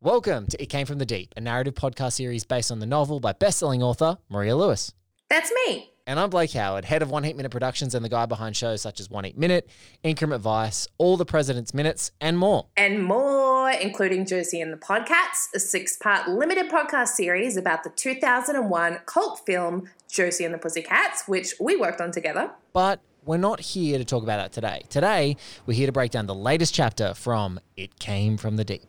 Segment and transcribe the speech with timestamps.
[0.00, 3.18] Welcome to It Came From the Deep, a narrative podcast series based on the novel
[3.18, 4.94] by best-selling author Maria Lewis.
[5.28, 5.90] That's me.
[6.06, 8.80] And I'm Blake Howard, head of One Heat Minute Productions and the guy behind shows
[8.80, 9.68] such as One Heat Minute,
[10.04, 12.66] Increment Vice, All the President's Minutes, and more.
[12.76, 17.90] And more, including Josie and the Podcats, a six part limited podcast series about the
[17.90, 22.52] 2001 cult film Josie and the Pussycats, which we worked on together.
[22.72, 24.84] But we're not here to talk about that today.
[24.90, 25.36] Today,
[25.66, 28.87] we're here to break down the latest chapter from It Came From the Deep.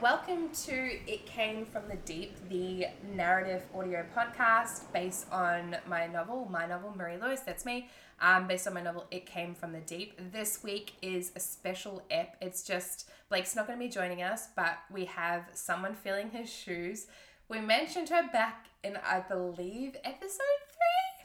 [0.00, 0.72] Welcome to
[1.06, 6.92] It Came From the Deep, the narrative audio podcast based on my novel, my novel,
[6.96, 7.88] Maria Lewis, that's me,
[8.20, 10.18] um, based on my novel, It Came From the Deep.
[10.32, 12.36] This week is a special ep.
[12.40, 16.50] It's just, Blake's not going to be joining us, but we have someone filling his
[16.50, 17.06] shoes.
[17.48, 20.40] We mentioned her back in, I believe, episode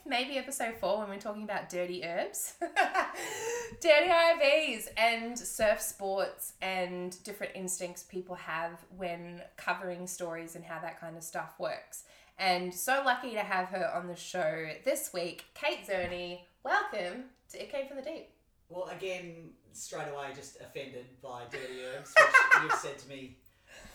[0.06, 2.54] maybe episode four, when we are talking about dirty herbs,
[3.82, 10.80] dirty IVs, and surf sports and different instincts people have when covering stories and how
[10.80, 12.04] that kind of stuff works.
[12.38, 16.42] And so lucky to have her on the show this week, Kate Zerny.
[16.64, 18.30] Welcome to It Came From the Deep.
[18.70, 23.38] Well, again, straight away, just offended by dirty herbs, which you've said to me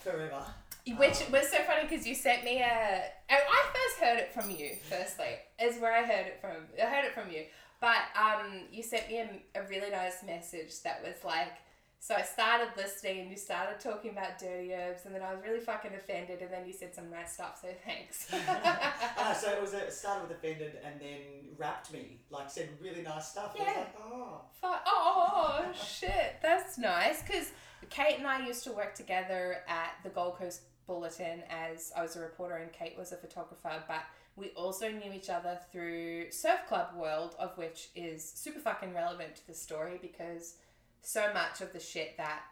[0.03, 0.45] forever.
[0.87, 3.03] Which was so funny because you sent me a.
[3.31, 4.77] I first heard it from you.
[4.89, 6.57] Firstly, is where I heard it from.
[6.83, 7.45] I heard it from you,
[7.81, 11.53] but um, you sent me a, a really nice message that was like.
[12.03, 15.45] So I started listening and you started talking about dirty herbs and then I was
[15.45, 18.27] really fucking offended and then you said some nice stuff, so thanks.
[18.33, 21.19] uh, so it was a, it started with offended and then
[21.59, 23.55] wrapped me, like said really nice stuff.
[23.55, 23.65] Yeah.
[23.65, 24.41] Like, oh.
[24.63, 27.53] Oh, shit, that's nice because
[27.89, 32.17] Kate and I used to work together at the Gold Coast Bulletin as I was
[32.17, 34.03] a reporter and Kate was a photographer, but
[34.37, 39.37] we also knew each other through Surf Club World, of which is super fucking relevant
[39.37, 40.57] to the story because
[41.03, 42.43] so much of the shit that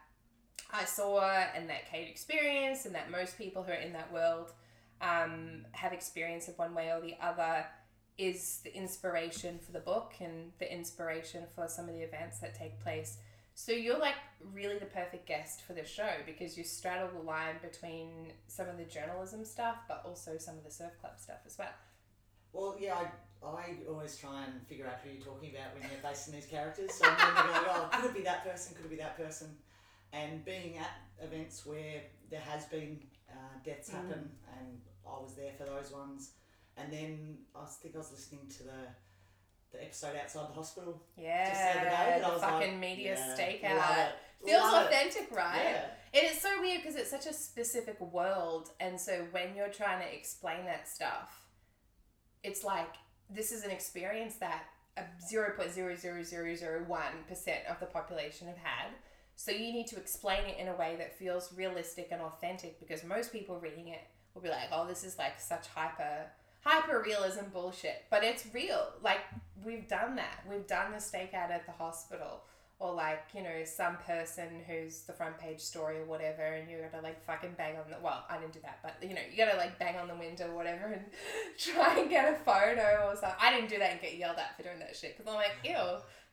[0.71, 1.21] I saw
[1.55, 4.51] and that Kate experienced and that most people who are in that world
[5.01, 7.65] um, have experienced of one way or the other
[8.17, 12.53] is the inspiration for the book and the inspiration for some of the events that
[12.53, 13.17] take place
[13.59, 14.15] so you're like
[14.53, 18.77] really the perfect guest for the show because you straddle the line between some of
[18.77, 21.73] the journalism stuff, but also some of the surf club stuff as well.
[22.53, 22.95] Well, yeah,
[23.43, 26.45] I, I always try and figure out who you're talking about when you're facing these
[26.45, 26.93] characters.
[26.93, 28.77] So I'm going, oh, could it be that person?
[28.77, 29.49] Could it be that person?
[30.13, 30.91] And being at
[31.21, 34.57] events where there has been uh, deaths happen, mm.
[34.57, 36.31] and I was there for those ones.
[36.77, 38.87] And then I think I was listening to the
[39.71, 41.01] the episode outside the hospital.
[41.17, 44.11] Yeah, Just the, the fucking like, media yeah, stakeout.
[44.45, 45.35] Feels love authentic, it.
[45.35, 45.61] right?
[45.63, 45.85] Yeah.
[46.21, 50.01] It is so weird because it's such a specific world, and so when you're trying
[50.01, 51.45] to explain that stuff,
[52.43, 52.95] it's like
[53.29, 54.63] this is an experience that
[54.97, 58.87] a zero point zero zero zero zero one percent of the population have had.
[59.35, 63.03] So you need to explain it in a way that feels realistic and authentic because
[63.03, 64.01] most people reading it
[64.33, 66.25] will be like, "Oh, this is like such hyper."
[66.61, 68.87] Hyper realism bullshit, but it's real.
[69.03, 69.19] Like
[69.65, 70.43] we've done that.
[70.49, 72.43] We've done the stakeout at the hospital.
[72.81, 76.77] Or like, you know, some person who's the front page story or whatever and you
[76.77, 79.35] gotta like fucking bang on the well, I didn't do that, but you know, you
[79.35, 81.03] gotta like bang on the window or whatever and
[81.57, 83.37] try and get a photo or something.
[83.41, 85.57] I didn't do that and get yelled at for doing that shit because I'm like,
[85.65, 85.75] ew,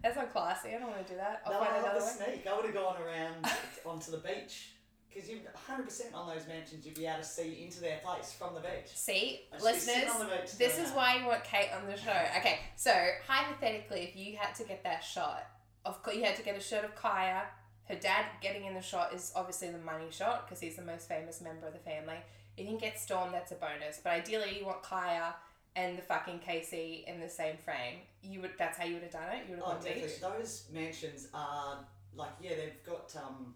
[0.01, 0.69] that's not classy.
[0.69, 1.43] I don't want to do that.
[1.45, 2.47] I'll no, find I another the sneak.
[2.47, 3.45] I would have gone around
[3.85, 4.69] onto the beach
[5.17, 8.55] because you're 100% on those mansions, you'd be able to see into their place from
[8.55, 8.91] the beach.
[8.95, 10.11] See, listeners,
[10.59, 12.11] this is why you want Kate on the show.
[12.37, 12.93] Okay, so
[13.27, 15.47] hypothetically, if you had to get that shot,
[15.87, 17.45] of you had to get a shot of Kaya.
[17.89, 21.09] Her dad getting in the shot is obviously the money shot because he's the most
[21.09, 22.17] famous member of the family.
[22.57, 24.01] If you can get Storm, that's a bonus.
[24.03, 25.35] But ideally, you want Kaya
[25.77, 28.01] and the fucking Casey in the same frame.
[28.23, 28.51] You would.
[28.59, 29.45] That's how you would have done it.
[29.49, 30.21] You would have oh, gone beach.
[30.21, 31.79] Those mansions are
[32.17, 33.55] like yeah, they've got um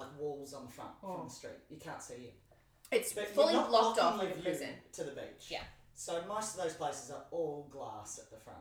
[0.00, 1.16] like walls on the front oh.
[1.16, 1.60] from the street.
[1.68, 2.34] You can't see it.
[2.90, 4.70] It's but fully blocked off like a prison.
[4.94, 5.48] To the beach.
[5.48, 5.62] Yeah.
[5.94, 8.58] So most of those places are all glass at the front.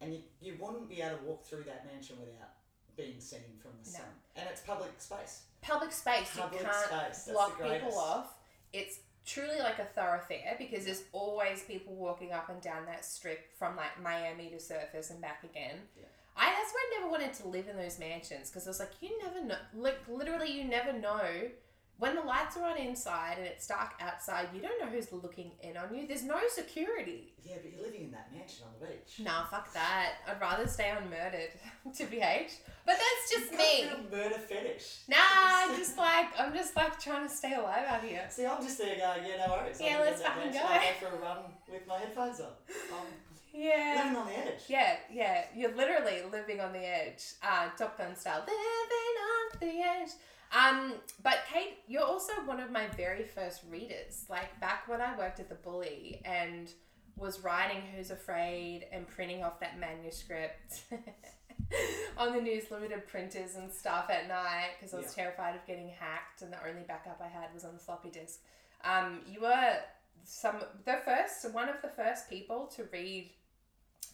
[0.00, 2.50] And you, you wouldn't be able to walk through that mansion without
[2.96, 3.98] being seen from the no.
[3.98, 4.06] sun.
[4.36, 5.42] And it's public space.
[5.62, 6.30] Public space.
[6.36, 7.32] Public you can't space.
[7.32, 8.34] block people off.
[8.72, 13.56] It's truly like a thoroughfare because there's always people walking up and down that strip
[13.58, 15.76] from like Miami to Surfers and back again.
[15.96, 16.04] Yeah.
[16.36, 18.92] I that's why I never wanted to live in those mansions because I was like,
[19.00, 19.56] you never know.
[19.74, 21.50] Like literally, you never know
[21.98, 24.48] when the lights are on inside and it's dark outside.
[24.52, 26.06] You don't know who's looking in on you.
[26.08, 27.34] There's no security.
[27.44, 29.20] Yeah, but you're living in that mansion on the beach.
[29.20, 30.14] Nah, fuck that.
[30.28, 31.50] I'd rather stay unmurdered,
[31.96, 32.52] to be H.
[32.84, 33.90] But that's just you me.
[34.10, 35.02] murder fetish.
[35.08, 38.26] Nah, just like I'm just like trying to stay alive out here.
[38.28, 39.80] See, I'm just there going, yeah, no worries.
[39.80, 40.58] Yeah, let's fucking go.
[40.58, 41.38] I go for a run
[41.70, 42.48] with my headphones on.
[42.94, 43.06] Um,
[43.54, 44.02] yeah.
[44.04, 44.60] Living on the edge.
[44.68, 45.44] Yeah, yeah.
[45.54, 47.22] You're literally living on the edge.
[47.42, 48.40] Uh, Top Gun style.
[48.46, 49.16] Living
[49.52, 50.10] at the edge.
[50.54, 54.26] Um, but Kate, you're also one of my very first readers.
[54.28, 56.70] Like back when I worked at the Bully and
[57.16, 60.82] was writing Who's Afraid and printing off that manuscript
[62.18, 65.24] on the News Limited printers and stuff at night because I was yeah.
[65.24, 68.40] terrified of getting hacked and the only backup I had was on the floppy disk.
[68.84, 69.76] Um, you were
[70.24, 73.30] some the first one of the first people to read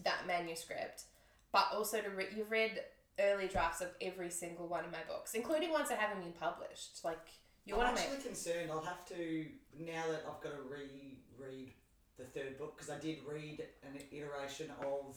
[0.05, 1.05] that manuscript,
[1.53, 2.81] but also to read you've read
[3.19, 7.05] early drafts of every single one of my books, including ones that haven't been published.
[7.05, 7.19] Like
[7.65, 8.11] you want to make.
[8.11, 8.71] actually concerned.
[8.71, 9.47] I'll have to
[9.79, 11.73] now that I've got to reread
[12.19, 15.17] the third book because I did read an iteration of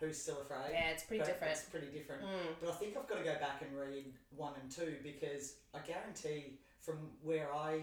[0.00, 0.72] Who's Still Afraid.
[0.72, 1.52] Yeah, it's pretty different.
[1.52, 2.22] It's pretty different.
[2.22, 2.54] Mm.
[2.60, 5.78] But I think I've got to go back and read one and two because I
[5.80, 7.82] guarantee from where I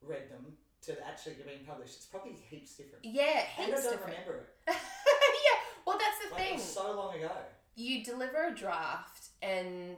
[0.00, 3.04] read them to actually being published, it's probably heaps different.
[3.04, 4.16] Yeah, heaps and I don't different.
[4.18, 4.48] remember it.
[4.66, 6.58] yeah, well, that's the like, thing.
[6.58, 7.30] so long ago
[7.74, 9.96] you deliver a draft and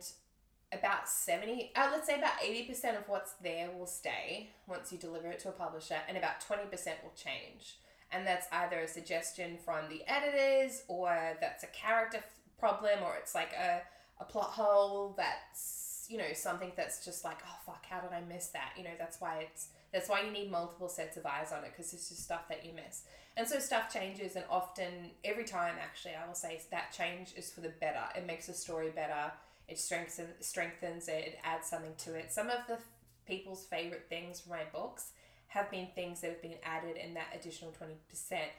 [0.73, 5.29] about 70 uh, let's say about 80% of what's there will stay once you deliver
[5.29, 6.71] it to a publisher and about 20%
[7.03, 7.79] will change
[8.13, 12.25] and that's either a suggestion from the editors or that's a character f-
[12.59, 13.83] problem or it's like a,
[14.21, 18.21] a plot hole that's you know something that's just like oh fuck how did i
[18.29, 21.53] miss that you know that's why it's that's why you need multiple sets of eyes
[21.53, 23.03] on it because it's just stuff that you miss
[23.37, 27.51] and so stuff changes, and often, every time actually, I will say that change is
[27.51, 28.03] for the better.
[28.17, 29.33] It makes the story better.
[29.67, 31.25] It strengthens strengthens it.
[31.27, 32.33] It adds something to it.
[32.33, 32.79] Some of the
[33.27, 35.11] people's favorite things from my books
[35.49, 38.51] have been things that have been added in that additional twenty percent.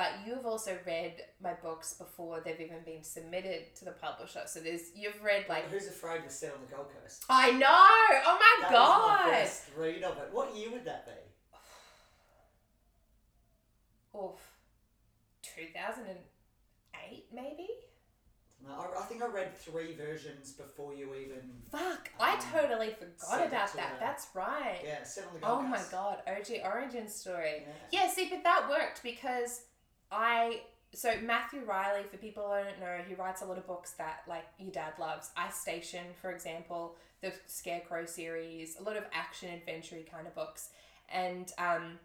[0.00, 4.40] But you've also read my books before they've even been submitted to the publisher.
[4.46, 7.22] So there's you've read like Who's Afraid was set on the Gold Coast.
[7.28, 7.66] I know.
[7.68, 9.26] Oh my that god.
[9.26, 10.30] Was my first read of it.
[10.32, 11.12] What year would that be?
[14.18, 14.40] of
[15.42, 17.68] 2008 maybe
[18.66, 21.40] no, I, I think I read three versions before you even.
[21.72, 22.10] Fuck!
[22.18, 23.96] Um, I totally forgot about that.
[24.00, 24.80] That's right.
[24.84, 27.64] Yeah, set on the Gold Oh my god, OG origin story.
[27.92, 28.04] Yeah.
[28.04, 29.62] yeah, see, but that worked because
[30.10, 30.62] I.
[30.92, 34.22] So Matthew Reilly, for people who don't know, he writes a lot of books that
[34.26, 35.30] like your dad loves.
[35.36, 40.70] Ice Station, for example, the Scarecrow series, a lot of action adventure kind of books,
[41.12, 41.98] and um,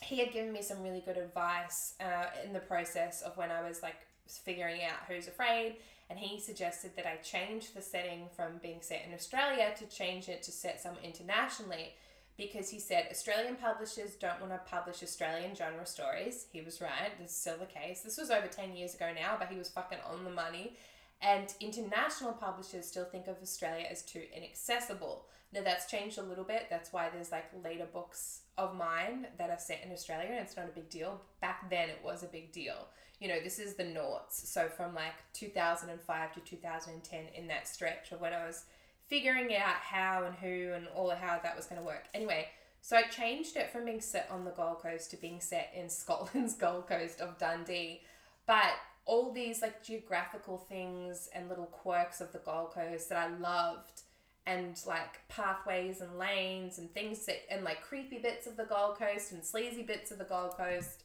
[0.00, 3.66] he had given me some really good advice uh, in the process of when I
[3.66, 5.76] was like figuring out who's afraid
[6.10, 10.28] and he suggested that I change the setting from being set in Australia to change
[10.28, 11.94] it to set some internationally
[12.40, 16.46] because he said Australian publishers don't want to publish Australian genre stories.
[16.50, 18.00] He was right, this is still the case.
[18.00, 20.74] This was over 10 years ago now, but he was fucking on the money.
[21.20, 25.26] And international publishers still think of Australia as too inaccessible.
[25.52, 26.68] Now that's changed a little bit.
[26.70, 30.56] That's why there's like later books of mine that are set in Australia and it's
[30.56, 31.20] not a big deal.
[31.42, 32.88] Back then it was a big deal.
[33.20, 34.48] You know, this is the noughts.
[34.48, 38.64] So from like 2005 to 2010 in that stretch of when I was
[39.10, 42.04] figuring out how and who and all of how that was going to work.
[42.14, 42.46] Anyway,
[42.80, 45.88] so I changed it from being set on the Gold Coast to being set in
[45.90, 48.02] Scotland's Gold Coast of Dundee.
[48.46, 48.72] But
[49.04, 54.02] all these like geographical things and little quirks of the Gold Coast that I loved
[54.46, 58.98] and like pathways and lanes and things that and like creepy bits of the Gold
[58.98, 61.02] Coast and sleazy bits of the Gold Coast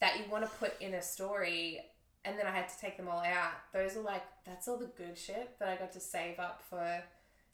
[0.00, 1.80] that you want to put in a story
[2.24, 3.52] and then I had to take them all out.
[3.72, 7.02] Those are like that's all the good shit that I got to save up for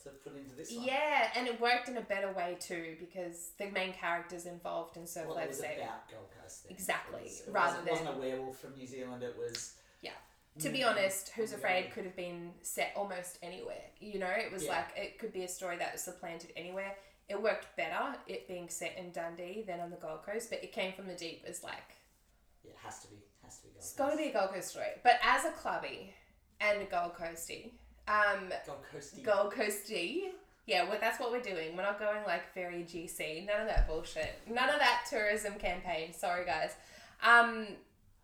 [0.04, 0.84] to put into this one.
[0.84, 5.06] Yeah, and it worked in a better way too because the main characters involved in
[5.06, 6.64] so well, it was about Gold Coast.
[6.64, 6.72] Then.
[6.72, 7.20] Exactly.
[7.20, 9.22] It was, it rather wasn't, than it wasn't a werewolf from New Zealand.
[9.22, 10.10] It was yeah.
[10.58, 13.84] to be mm, honest, Who's Afraid could have been set almost anywhere.
[13.98, 14.70] You know, it was yeah.
[14.70, 16.94] like it could be a story that was supplanted anywhere.
[17.28, 20.72] It worked better, it being set in Dundee than on the Gold Coast, but it
[20.72, 21.96] came from the deep as like.
[22.64, 23.16] Yeah, it has to be.
[23.44, 24.86] Has to be Gold It's got to be a Gold Coast story.
[25.04, 26.12] But as a clubby
[26.60, 27.72] and a Gold Coastie,
[28.10, 29.22] um, Gold Coastie.
[29.22, 30.22] Gold Coastie.
[30.66, 31.76] Yeah, well, that's what we're doing.
[31.76, 33.46] We're not going like very GC.
[33.46, 34.38] None of that bullshit.
[34.48, 36.12] None of that tourism campaign.
[36.12, 36.72] Sorry, guys.
[37.24, 37.66] Um,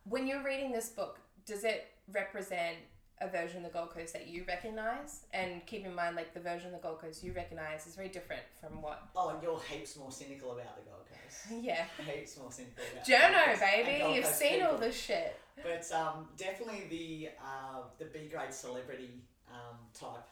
[0.05, 2.77] when you're reading this book, does it represent
[3.21, 6.41] a version of the Gold Coast that you recognize, and keep in mind, like the
[6.41, 9.09] version of the Gold Coast you recognize is very different from what.
[9.17, 11.65] Oh, and you're heaps more cynical about the Gold Coast.
[11.65, 11.85] yeah.
[12.07, 13.07] Heaps more cynical about.
[13.07, 14.69] Journo, baby, you've Coast seen people.
[14.69, 15.37] all this shit.
[15.63, 19.23] But um, definitely the uh, the B grade celebrity
[19.57, 20.29] um, type.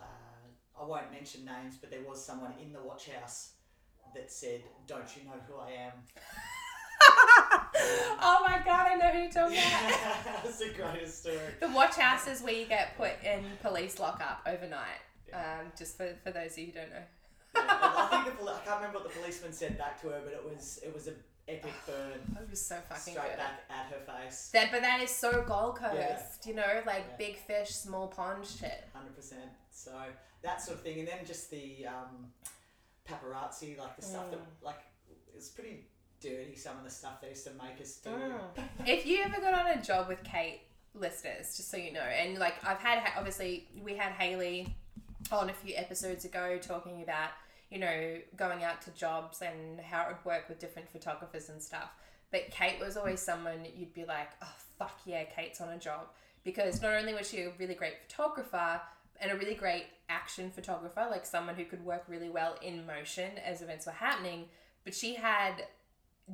[0.00, 3.52] Uh, I won't mention names, but there was someone in the watch house
[4.14, 5.92] that said, "Don't you know who I am?"
[8.20, 10.24] oh my god, I know who you're talking about.
[10.44, 11.38] That's the greatest story.
[11.60, 15.00] The watch houses where you get put in police lockup overnight.
[15.32, 17.02] Um, just for, for those of you who don't know.
[17.54, 20.20] yeah, I think the poli- I can't remember what the policeman said back to her,
[20.24, 21.12] but it was it was a
[21.48, 22.36] epic burn.
[22.42, 23.36] It was so fucking straight good.
[23.38, 24.50] back at her face.
[24.52, 26.22] That, but that is so Gold Coast, Yeah.
[26.44, 27.16] you know, like Yeah.
[27.16, 28.84] big fish, small pond shit.
[28.94, 29.50] Hundred percent.
[29.70, 29.92] So
[30.42, 32.32] that sort of thing, and then just the um,
[33.08, 34.64] paparazzi, like the stuff that Mm.
[34.64, 34.80] like
[35.34, 35.86] it's pretty
[36.20, 36.56] dirty.
[36.56, 38.10] Some of the stuff they used to make us do.
[38.10, 38.40] Mm.
[38.86, 40.62] If you ever got on a job with Kate,
[40.94, 44.74] listeners, just so you know, and like I've had, obviously, we had Haley
[45.30, 47.30] on a few episodes ago talking about,
[47.70, 51.62] you know, going out to jobs and how it would work with different photographers and
[51.62, 51.90] stuff.
[52.30, 56.08] But Kate was always someone you'd be like, oh, fuck yeah, Kate's on a job.
[56.44, 58.80] Because not only was she a really great photographer
[59.20, 63.32] and a really great action photographer, like someone who could work really well in motion
[63.44, 64.46] as events were happening,
[64.84, 65.64] but she had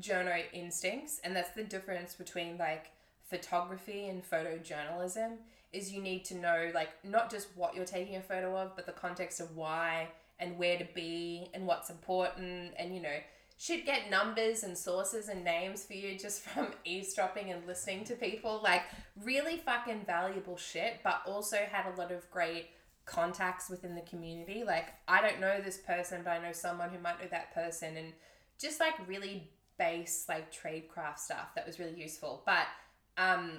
[0.00, 2.90] journo instincts and that's the difference between like
[3.22, 5.36] photography and photojournalism
[5.72, 8.86] is you need to know like not just what you're taking a photo of but
[8.86, 13.16] the context of why and where to be and what's important and you know
[13.56, 18.14] should get numbers and sources and names for you just from eavesdropping and listening to
[18.14, 18.82] people like
[19.22, 22.70] really fucking valuable shit but also had a lot of great
[23.06, 24.64] contacts within the community.
[24.64, 27.96] Like i don't know this person but i know someone who might know that person
[27.96, 28.12] and
[28.58, 32.42] just like really base like tradecraft stuff that was really useful.
[32.46, 32.66] But
[33.18, 33.58] um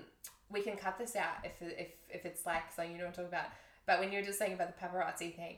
[0.49, 3.47] we can cut this out if if if it's like something you don't talk about.
[3.85, 5.57] But when you were just saying about the paparazzi thing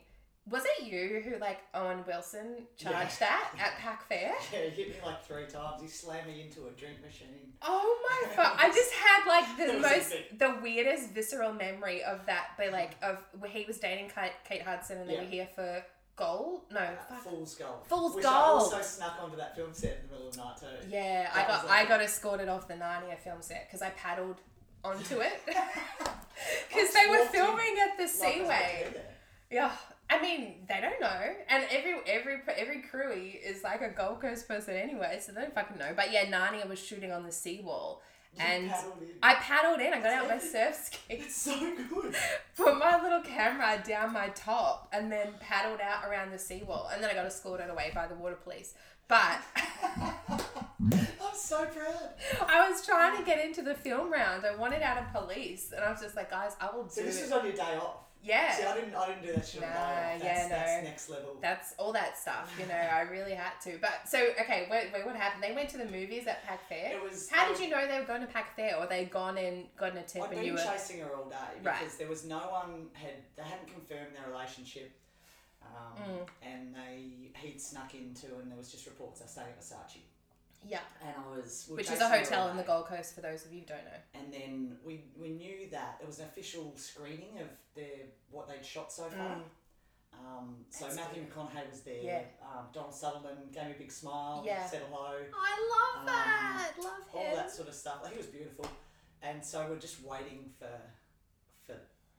[0.50, 4.88] was it you who like owen wilson charged that at pac fair Yeah, he hit
[4.90, 5.82] me like three times.
[5.82, 7.52] He slammed me into a drink machine.
[7.62, 8.56] Oh my fuck!
[8.58, 12.50] I just had like the most, the weirdest visceral memory of that.
[12.56, 14.10] But like of where he was dating
[14.48, 15.20] Kate, Hudson, and they Yeah.
[15.22, 15.84] were here for
[16.16, 16.62] gold.
[16.72, 17.22] No, Uh, fuck.
[17.24, 17.86] Fool's Gold.
[17.86, 18.34] Fool's Which Gold.
[18.34, 20.88] I also snuck onto that film set in the middle of the night too.
[20.88, 23.90] Yeah, I got was I like- got escorted off the Narnia film set because I
[23.90, 24.40] paddled
[24.84, 28.46] onto it because they were in filming at the Like, Seaway.
[28.48, 29.14] meant to be there.
[29.50, 29.72] Yeah,
[30.10, 34.48] I mean they don't know, and every every every crewy is like a Gold Coast
[34.48, 35.90] person anyway, so they don't fucking know.
[35.94, 38.00] But yeah, Narnia was shooting on the seawall,
[38.34, 39.08] You and paddled in.
[39.22, 39.92] I paddled in.
[39.92, 41.00] I got out my surf skis.
[41.10, 41.58] It's so
[41.90, 42.14] good.
[42.56, 47.02] put my little camera down my top and then paddled out around the seawall and
[47.02, 48.74] then I got escorted away by the water police.
[49.08, 49.38] But
[50.00, 52.10] I'm so proud.
[52.46, 54.44] I was trying to get into the film round.
[54.44, 57.02] I wanted out of police and I was just like, guys, I will do So
[57.02, 57.22] this it.
[57.24, 58.04] was on your day off.
[58.22, 58.52] Yeah.
[58.56, 58.94] See, I didn't.
[58.94, 60.20] I didn't do that shit Nah, my day off.
[60.20, 60.88] That's, yeah, that's no.
[60.90, 61.36] next level.
[61.40, 62.74] That's all that stuff, you know.
[62.74, 63.78] I really had to.
[63.80, 65.42] But so, okay, wait, wait, what happened?
[65.42, 66.96] They went to the movies at Pac Fair.
[66.96, 67.28] It was.
[67.30, 69.64] How um, did you know they were going to Pac Fair, or they gone and
[69.76, 70.58] gotten a tip I'd been you were?
[70.58, 71.78] chasing her all day Right.
[71.78, 74.90] because there was no one had they hadn't confirmed their relationship,
[75.62, 76.26] um, Mm.
[76.42, 79.98] and they he'd snuck into and there was just reports I staying at Versace,
[80.66, 82.62] Yeah, and I was we which is a hotel in the.
[82.62, 84.00] Gold Coast for those of you who don't know.
[84.14, 88.64] And then we we knew that it was an official screening of their what they'd
[88.66, 89.36] shot so far.
[89.36, 89.42] Mm.
[90.14, 91.32] Um, so That's Matthew good.
[91.32, 92.02] McConaughey was there.
[92.02, 92.22] Yeah.
[92.42, 94.42] Um, Donald Sutherland gave me a big smile.
[94.44, 94.66] Yeah.
[94.66, 95.12] Said hello.
[95.32, 96.72] I love Um, that.
[96.78, 97.28] Love him.
[97.30, 98.00] all that sort of stuff.
[98.02, 98.66] Like, he was beautiful,
[99.22, 100.80] and so we're just waiting for
[101.66, 101.76] for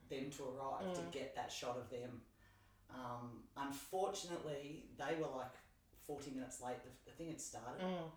[0.08, 1.10] them to arrive to Mm.
[1.12, 2.22] get that shot of them.
[2.92, 5.52] Um, unfortunately, they were like
[6.06, 6.76] forty minutes late.
[6.82, 8.10] The, the thing had started, Mm,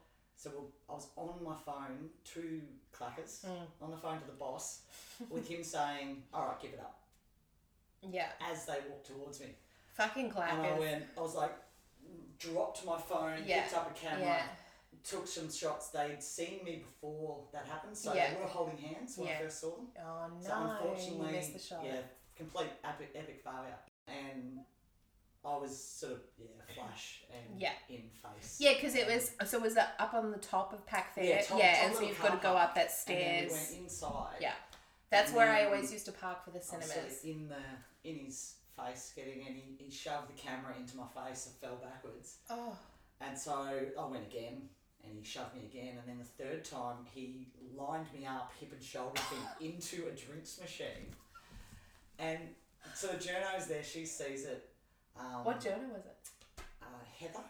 [0.43, 2.62] so we'll, I was on my phone to
[2.93, 3.65] Clackers, mm.
[3.81, 4.81] on the phone to the boss,
[5.29, 7.00] with him saying, "All right, give it up."
[8.01, 9.55] Yeah, As they walked towards me,
[9.93, 10.51] fucking Clackers.
[10.53, 11.53] and I went, I was like,
[12.38, 13.62] dropped my phone, Yeah.
[13.63, 14.43] picked up a camera Yeah,
[15.05, 15.88] took some shots.
[15.89, 18.33] They'd seen me before that happened, so Yeah.
[18.33, 19.29] they were holding hands when.
[19.29, 19.88] I first saw them.
[19.97, 21.85] oh no, So unfortunately, you missed the shot.
[21.85, 22.01] yeah,
[22.35, 23.77] complete epic, epic failure.
[24.07, 24.59] And
[25.45, 27.73] I was sort of yeah, flash and Yeah.
[27.89, 28.57] in face.
[28.59, 31.23] Yeah, because it um, was so was it up on the top of Pac Fair?
[31.25, 32.69] Yeah, top- top and so little you've got to car go park.
[32.69, 33.51] up that And then stairs.
[33.51, 34.35] we went inside.
[34.39, 34.53] Yeah.
[35.09, 37.23] That's where I always used to park for the I was sort of cinemas.
[37.23, 41.45] in the in his face, getting and he, he shoved the camera into my face
[41.45, 42.38] and fell backwards.
[42.50, 42.75] Oh,
[43.21, 44.67] And so I went again,
[45.03, 48.71] and he shoved me again, and then the third time he lined me up, hip
[48.73, 49.39] and shoulder thing,
[49.73, 51.13] into a drinks machine.
[52.17, 52.39] And
[52.95, 54.69] so the journo's there, she sees it.
[55.20, 56.17] Um, what journal was it?
[56.82, 56.86] Uh,
[57.20, 57.43] Heather.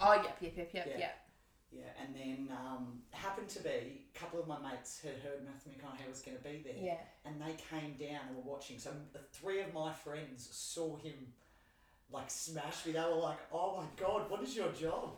[0.00, 0.98] Oh, yep, yep, yep, yep, Yeah.
[0.98, 1.24] yep.
[1.70, 3.68] Yeah, and then um, happened to be
[4.14, 6.96] a couple of my mates had heard Matthew McConaughey was going to be there, Yeah.
[7.26, 8.78] and they came down and were watching.
[8.78, 8.90] So
[9.34, 11.12] three of my friends saw him
[12.10, 12.92] like smash me.
[12.92, 15.10] They were like, "Oh my god, what is your job?"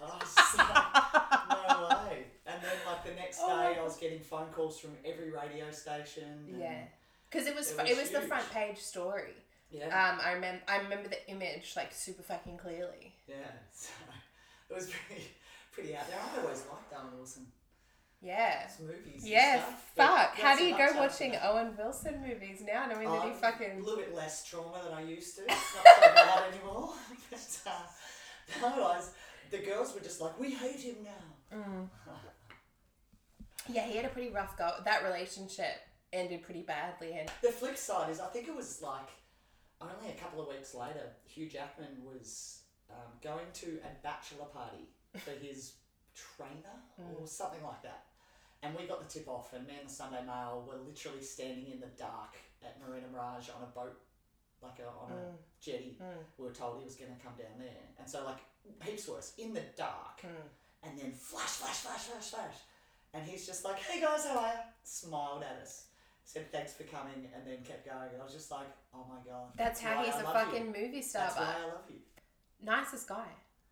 [0.00, 3.98] And I was like, "No way!" And then like the next Oh day, I was
[3.98, 6.46] getting phone calls from every radio station.
[6.58, 6.78] Yeah.
[7.30, 9.34] Because it was It was it was the front page story.
[9.70, 13.14] Yeah, Um, I remember I remember the image like super fucking clearly.
[13.28, 13.36] yeah.
[13.72, 13.90] So
[14.70, 15.24] it was pretty,
[15.72, 16.18] pretty out there.
[16.18, 17.46] I always liked Owen Wilson.
[18.22, 18.68] Yeah.
[18.68, 19.22] His movies.
[19.26, 20.34] Yeah, stuff, fuck.
[20.38, 23.82] How do you go watching Owen Wilson movies now, knowing that he Um, fucking A
[23.82, 25.42] little bit less trauma than I used to.
[25.42, 26.92] It's not so bad anymore.
[27.30, 29.10] but, uh, I was
[29.50, 31.56] the girls were just like, we hate him now.
[31.56, 31.88] Mm.
[33.68, 34.70] Yeah, he had a pretty rough go.
[34.84, 35.74] That relationship
[36.12, 39.08] ended pretty badly, and The flip side is, I think it was like
[39.80, 44.88] only a couple of weeks later, Hugh Jackman was um, going to a bachelor party
[45.16, 45.74] for his
[46.14, 47.26] trainer or hmm.
[47.26, 48.04] something like that.
[48.62, 51.72] And we got the tip off, and me and the Sunday Mail were literally standing
[51.72, 53.96] in the dark at Marina Mirage on a boat,
[54.62, 55.36] like a, on a hmm.
[55.60, 55.96] jetty.
[55.98, 56.20] Hmm.
[56.36, 57.88] We were told he was going to come down there.
[57.98, 58.44] And so, like,
[58.84, 60.20] heaps worse, in the dark,
[60.82, 62.56] and then flash, flash, flash, flash, flash.
[63.12, 64.60] And he's just like, hey guys, how are you?
[64.84, 65.86] Smiled at us,
[66.32, 68.08] said thanks for coming, and then kept going.
[68.12, 69.48] And I was just like, oh my god.
[69.56, 70.82] that's how why he's I a fucking You.
[70.82, 71.22] movie star.
[71.24, 71.96] That's why I love you.
[72.62, 73.26] nicest guy,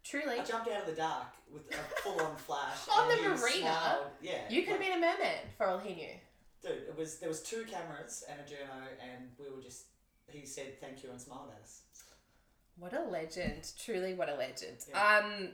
[0.04, 0.40] truly.
[0.40, 2.78] I jumped out of the dark with a full on flash.
[2.90, 3.38] On the marina?
[3.60, 4.06] smiled.
[4.20, 4.40] Yeah.
[4.50, 6.14] You could have been a merman for all he knew.
[6.62, 9.84] Dude, it was there was two cameras and a journo, and we were just.
[10.30, 11.82] He said thank you and smiled at us.
[12.78, 13.72] What a legend!
[13.82, 14.78] Truly, what a legend.
[14.90, 15.22] Yeah.
[15.24, 15.48] Um,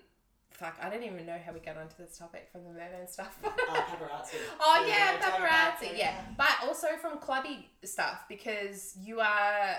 [0.55, 3.39] fuck, I don't even know how we got onto this topic from the merman stuff.
[3.45, 3.49] Uh,
[3.91, 4.37] paparazzi.
[4.61, 5.97] Oh yeah, were paparazzi.
[5.97, 9.77] Yeah, but also from clubby stuff because you are.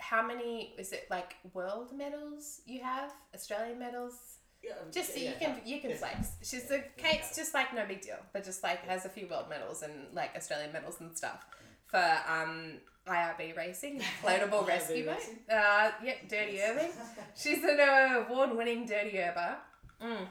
[0.00, 3.12] How many is it like world medals you have?
[3.34, 4.14] Australian medals?
[4.62, 5.74] Yeah, Just so yeah, you can yeah.
[5.74, 5.96] you can Yeah.
[5.96, 6.28] flex.
[6.42, 7.42] She's Yeah, the yeah, Kate's yeah.
[7.42, 10.30] just like no big deal, but just like has a few world medals and like
[10.36, 11.44] Australian medals and stuff
[11.86, 15.16] for um IRB racing, inflatable IRB rescue boat.
[15.50, 16.90] Uh, yep, Dirty Irving.
[17.36, 19.56] She's an award-winning dirty herber.
[20.02, 20.26] Mm.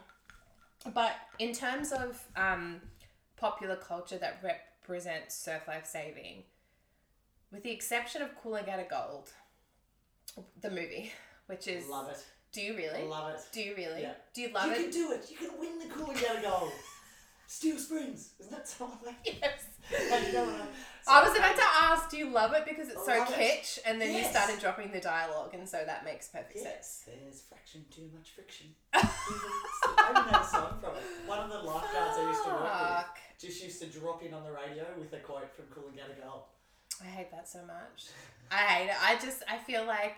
[0.93, 2.81] But in terms of um,
[3.35, 6.43] popular culture that represents surf life saving,
[7.51, 9.31] with the exception of Coolangatta Gold,
[10.61, 11.11] the movie,
[11.47, 12.23] which is Love it.
[12.51, 13.03] do you really?
[13.03, 13.41] Love it.
[13.51, 14.01] Do you really?
[14.01, 14.13] Yeah.
[14.33, 14.77] Do you love you it?
[14.77, 15.31] You can do it.
[15.31, 16.71] You can win the Cooling Out of Gold.
[17.47, 18.31] Steel Springs.
[18.39, 19.63] Isn't that something like yes.
[20.09, 20.27] that?
[20.27, 20.67] You know what I'm-
[21.09, 23.35] I was about to ask, do you love it because it's so love it.
[23.63, 26.65] kitsch, and then you started dropping the dialogue, and so that makes perfect sense.
[26.67, 28.67] Yes, there's fraction too much friction.
[28.93, 28.99] I
[30.11, 31.03] even had a song from it.
[31.25, 34.43] One of the lifeguards I used to work with just used to drop in on
[34.43, 36.47] the radio with a quote from Cool and Coolangatta Girl.
[37.01, 38.07] I hate that so much.
[38.51, 38.95] I hate it.
[39.01, 40.15] I just I feel like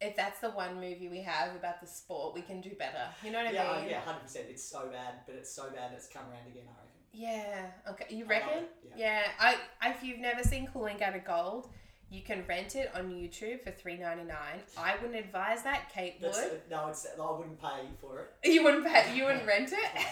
[0.00, 3.08] if that's the one movie we have about the sport, we can do better.
[3.24, 3.90] You know what Yeah, I mean?
[3.90, 4.46] yeah, hundred percent.
[4.50, 6.64] It's so bad, but it's so bad it's come around again.
[6.68, 6.92] I reckon.
[7.12, 7.90] Yeah.
[7.92, 8.14] Okay.
[8.14, 8.64] You reckon?
[8.64, 9.22] it, yeah.
[9.40, 9.56] Yeah.
[9.80, 11.70] I if you've never seen Coolangatta Gold,
[12.10, 14.60] you can rent it on YouTube for three ninety nine.
[14.76, 15.90] I wouldn't advise that.
[15.92, 18.48] Kate That's no, it's I wouldn't pay for it.
[18.52, 19.16] You wouldn't pay.
[19.16, 20.06] You wouldn't rent it.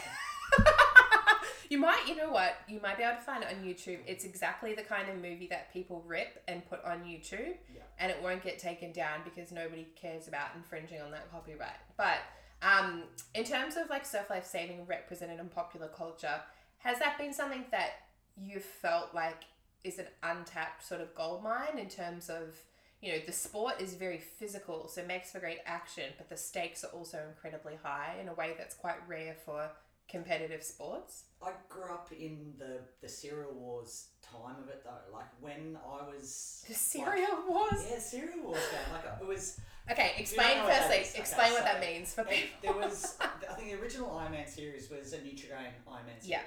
[1.70, 2.04] you might.
[2.06, 2.56] You know what?
[2.68, 3.98] You might be able to find it on YouTube.
[4.06, 7.82] It's exactly the kind of movie that people rip and put on YouTube, Yeah.
[7.98, 11.76] and it won't get taken down because nobody cares about infringing on that copyright.
[11.96, 12.18] But
[12.62, 13.04] um,
[13.34, 16.40] in terms of like surf life saving represented in popular culture,
[16.78, 17.90] has that been something that
[18.36, 19.44] you felt like
[19.84, 22.54] is an untapped sort of gold mine in terms of
[23.02, 26.36] you know the sport is very physical so it makes for great action but the
[26.36, 29.68] stakes are also incredibly high in a way that's quite rare for
[30.08, 35.12] competitive sports I grew up in the the cereal wars time of it though.
[35.12, 38.92] Like when I was the cereal wars Yeah, cereal wars game.
[38.92, 39.60] Like it was.
[39.90, 40.96] okay explain firstly?
[40.96, 44.32] Okay, explain what so that means for people there was, I think the original Iron
[44.32, 46.28] Man series was a Nutrigrain Iron Man series.
[46.28, 46.40] Yeah.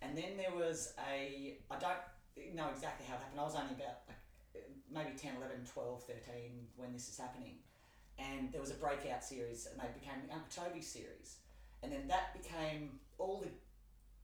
[0.00, 3.38] And then there was a, I don't know exactly how it happened.
[3.40, 7.56] I was only about like maybe 10, 11, 12, 13 when this is happening.
[8.18, 11.36] And there was a breakout series and they became the Uncle Toby series.
[11.82, 13.48] And then that became all the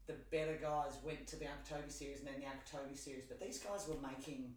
[0.06, 3.24] the better guys went to the Uncle Toby series and then the Uncle Toby series.
[3.28, 4.54] But these guys were making,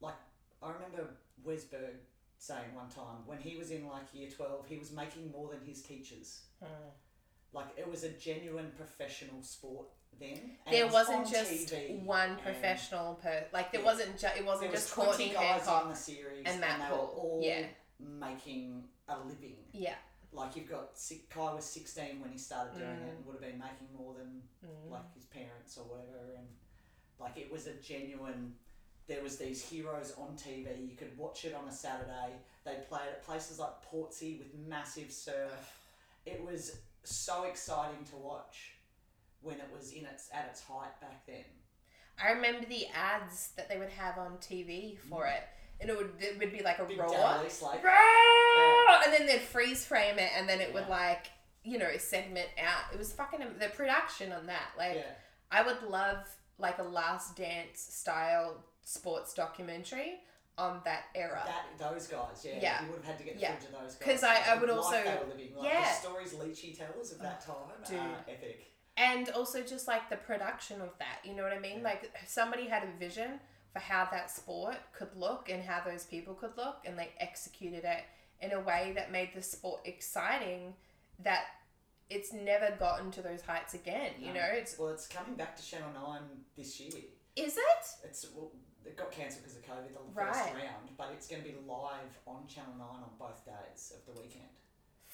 [0.00, 0.16] like,
[0.60, 1.10] I remember
[1.46, 1.94] Wesberg
[2.38, 5.60] saying one time when he was in like year 12, he was making more than
[5.64, 6.40] his teachers.
[6.60, 6.66] Hmm.
[7.52, 9.86] Like, it was a genuine professional sport
[10.18, 10.32] then.
[10.66, 13.86] and there it was wasn't on just TV, one professional per like there Yeah.
[13.86, 16.78] wasn't ju- it wasn't was just 20 Courtney guys in Hancock the series and Matt
[16.80, 17.14] they were Paul.
[17.16, 17.66] all Yeah.
[18.00, 19.56] making a living.
[19.72, 19.94] yeah
[20.32, 23.16] Like you've got si- Kai was sixteen when he started doing it, Mm.
[23.16, 24.90] and would have been making more than Mm.
[24.90, 26.48] like his parents or whatever, and
[27.18, 28.58] like it was a genuine.
[29.06, 30.74] There was these heroes on TV.
[30.90, 32.38] You could watch it on a Saturday.
[32.64, 35.80] They played at places like Portsea with massive surf.
[36.26, 38.74] It was so exciting to watch
[39.40, 41.44] when it was in its at its height back then.
[42.22, 45.44] I remember the ads that they would have on TV for it,
[45.80, 46.84] and it would it would be like a.
[46.84, 47.82] Big roar, Slate.
[47.84, 49.00] Roar!
[49.04, 51.26] and then they'd freeze frame it, and then it would like
[51.64, 52.92] you know segment out.
[52.92, 54.70] It was fucking the production on that.
[54.76, 55.02] Like Yeah.
[55.50, 56.18] I would love
[56.58, 60.20] like a Last Dance style sports documentary
[60.56, 61.40] on that era.
[61.46, 62.82] That those guys, yeah, Yeah.
[62.82, 63.54] you would have had to get the Yeah.
[63.54, 64.20] footage of those guys.
[64.20, 65.82] 'Cause I- I would also- they were living, like yeah.
[65.82, 67.54] the stories Leachy tells of that time,
[67.86, 67.98] Dude.
[68.00, 68.64] are epic.
[68.96, 71.84] and also just like the production of that you know what i mean Yeah.
[71.84, 73.38] like somebody had a vision
[73.72, 77.84] for how that sport could look and how those people could look and they executed
[77.84, 78.04] it
[78.40, 80.74] in a way that made the sport exciting
[81.20, 81.44] that
[82.10, 84.12] it's never gotten to those heights again.
[84.18, 84.40] You No.
[84.40, 86.92] know, it's Well, it's coming back to Channel Nine this year.
[87.36, 87.84] is it?
[88.04, 88.50] It's well,
[88.84, 90.34] it got cancelled because of COVID the Right.
[90.34, 94.06] first round, but it's going to be live on Channel Nine on both days of
[94.14, 94.48] the weekend.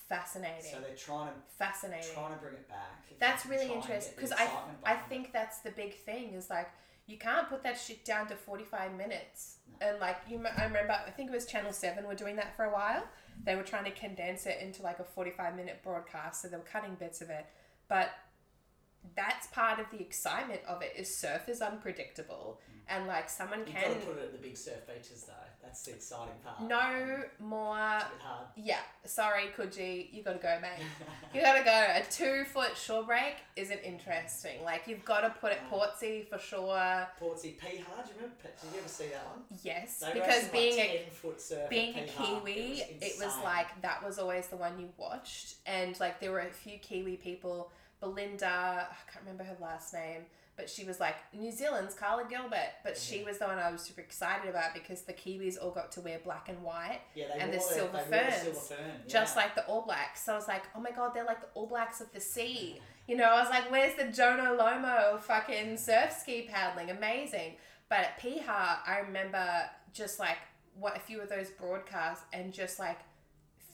[0.09, 0.71] Fascinating.
[0.71, 2.12] So they're trying to Fascinating.
[2.14, 3.07] trying to bring it back.
[3.19, 4.49] That's really interesting because I
[4.85, 6.69] I think that's the big thing is like
[7.07, 9.59] you can't put that shit down to 45 minutes.
[9.81, 12.64] And like you I remember I think it was channel 7 were doing that for
[12.64, 13.05] a while.
[13.45, 16.62] They were trying to condense it into like a 45 minute broadcast so they were
[16.62, 17.47] cutting bits of it.
[17.88, 18.11] But
[19.17, 22.61] that's part of the excitement of it is surf is unpredictable.
[22.88, 25.33] And like someone You've can got to put it at the big surf beaches though.
[25.64, 26.62] That's the exciting part.
[26.62, 28.46] no um, more bit hard.
[28.57, 30.85] yeah sorry Coogee you gotta go mate
[31.35, 31.70] You gotta go.
[31.70, 34.62] A two foot shore break isn't interesting.
[34.64, 37.09] Like you've got to put it Portsea for sure.
[37.20, 38.37] Portsea Piha, do you remember?
[38.42, 39.42] Did you ever see that one?
[39.64, 42.07] Yes, They because being like a 10 foot surf being a.
[42.07, 46.20] Kiwi, it was, it was like that was always the one you watched, and like
[46.20, 47.72] there were a few Kiwi people.
[48.00, 50.22] Belinda, I can't remember her last name,
[50.57, 53.27] but she was like New Zealand's Karla Gilbert, but she Mm-hmm.
[53.29, 56.21] was the one I was super excited about because the Kiwis all got to wear
[56.23, 58.90] black and white, yeah, they and the wore silver they wore the ferns, silver fern,
[59.09, 59.43] just yeah.
[59.43, 60.25] like the All Blacks.
[60.25, 62.81] So I was like, oh my god, they're like the All Blacks of the sea.
[63.09, 66.90] You know, I was like, where's the Jonah Lomu fucking surf ski paddling?
[66.90, 67.57] Amazing.
[67.90, 69.47] But at Piha, I remember
[69.93, 70.38] just like
[70.79, 72.99] what a few of those broadcasts and just like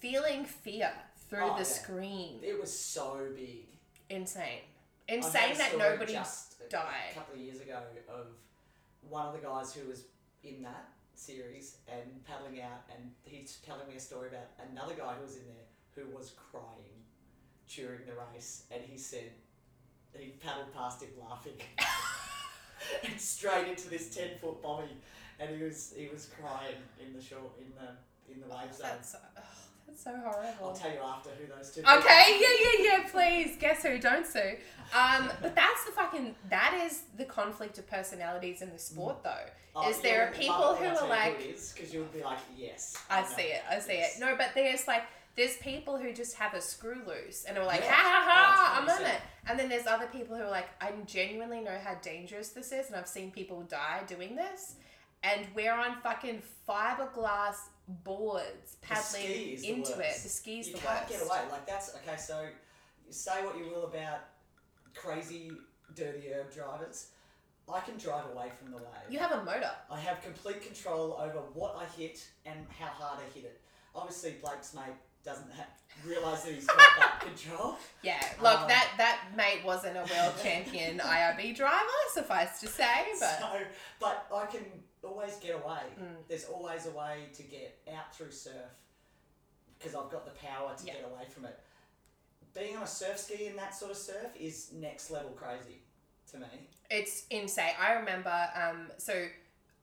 [0.01, 0.91] feeling fear
[1.29, 1.63] through Oh, the yeah.
[1.63, 2.41] screen.
[2.43, 3.67] It was so big.
[4.09, 4.63] Insane.
[5.11, 7.11] I had Insane that nobody just died.
[7.11, 8.27] a couple of years ago of
[9.09, 10.05] one of the guys who was
[10.45, 15.15] in that series and paddling out, and he's telling me a story about another guy
[15.15, 17.03] who was in there who was crying
[17.75, 19.33] during the race, and he said
[20.17, 21.55] he paddled past him laughing.
[23.05, 24.97] and straight into this ten foot bommy,
[25.41, 28.73] and he was he was crying in the shore in the in the oh, wave
[28.73, 28.87] zone.
[28.91, 29.41] That's, oh,
[29.91, 30.69] that's so horrible.
[30.69, 31.81] I'll tell you after who those two.
[31.81, 33.57] Okay, yeah, yeah, yeah, please.
[33.59, 33.99] Guess who?
[33.99, 34.57] Don't sue.
[34.97, 39.47] Um, but that's the fucking, that is the conflict of personalities in the sport, though.
[39.77, 42.25] Oh, is there are people who I are like, who it is because you'll be
[42.25, 42.97] like yes.
[43.09, 44.17] I know see it, I see yes.
[44.17, 44.21] it.
[44.21, 45.05] No, but there's like,
[45.37, 47.93] there's people who just have a screw loose and are like, Yeah.
[47.93, 49.21] ha ha ha, Oh, I'm on it.
[49.49, 52.89] And then there's other people who are like, I genuinely know how dangerous this is,
[52.89, 54.75] and I've seen people die doing this.
[55.23, 57.57] And we're on fucking fiberglass
[58.05, 60.15] boards paddling ski is the into it.
[60.23, 61.13] The ski's you the can't worst.
[61.13, 61.39] get away.
[61.51, 62.17] Like that's okay.
[62.17, 62.47] So
[63.11, 64.21] say what you will about
[64.95, 65.53] crazy
[65.95, 67.09] dirty herb drivers.
[67.73, 68.87] I can drive away from the wave.
[69.09, 69.71] You have a motor.
[69.91, 73.61] I have complete control over what I hit and how hard I hit it.
[73.95, 75.67] Obviously, Blake's mate doesn't ha-
[76.05, 77.77] realise that he's got that control.
[78.03, 81.77] Yeah, look, Um, that that mate wasn't a world champion IRB driver,
[82.13, 83.49] suffice to say, but So,
[84.01, 84.65] but I can
[85.03, 85.83] always get away.
[86.01, 86.17] Mm.
[86.29, 88.55] There's always a way to get out through surf
[89.79, 90.95] because I've got the power to Yeah.
[90.95, 91.59] get away from it.
[92.55, 95.83] Being on a surf ski in that sort of surf is next level crazy
[96.33, 96.47] to me.
[96.91, 97.75] it's insane.
[97.81, 99.29] I remember, um, so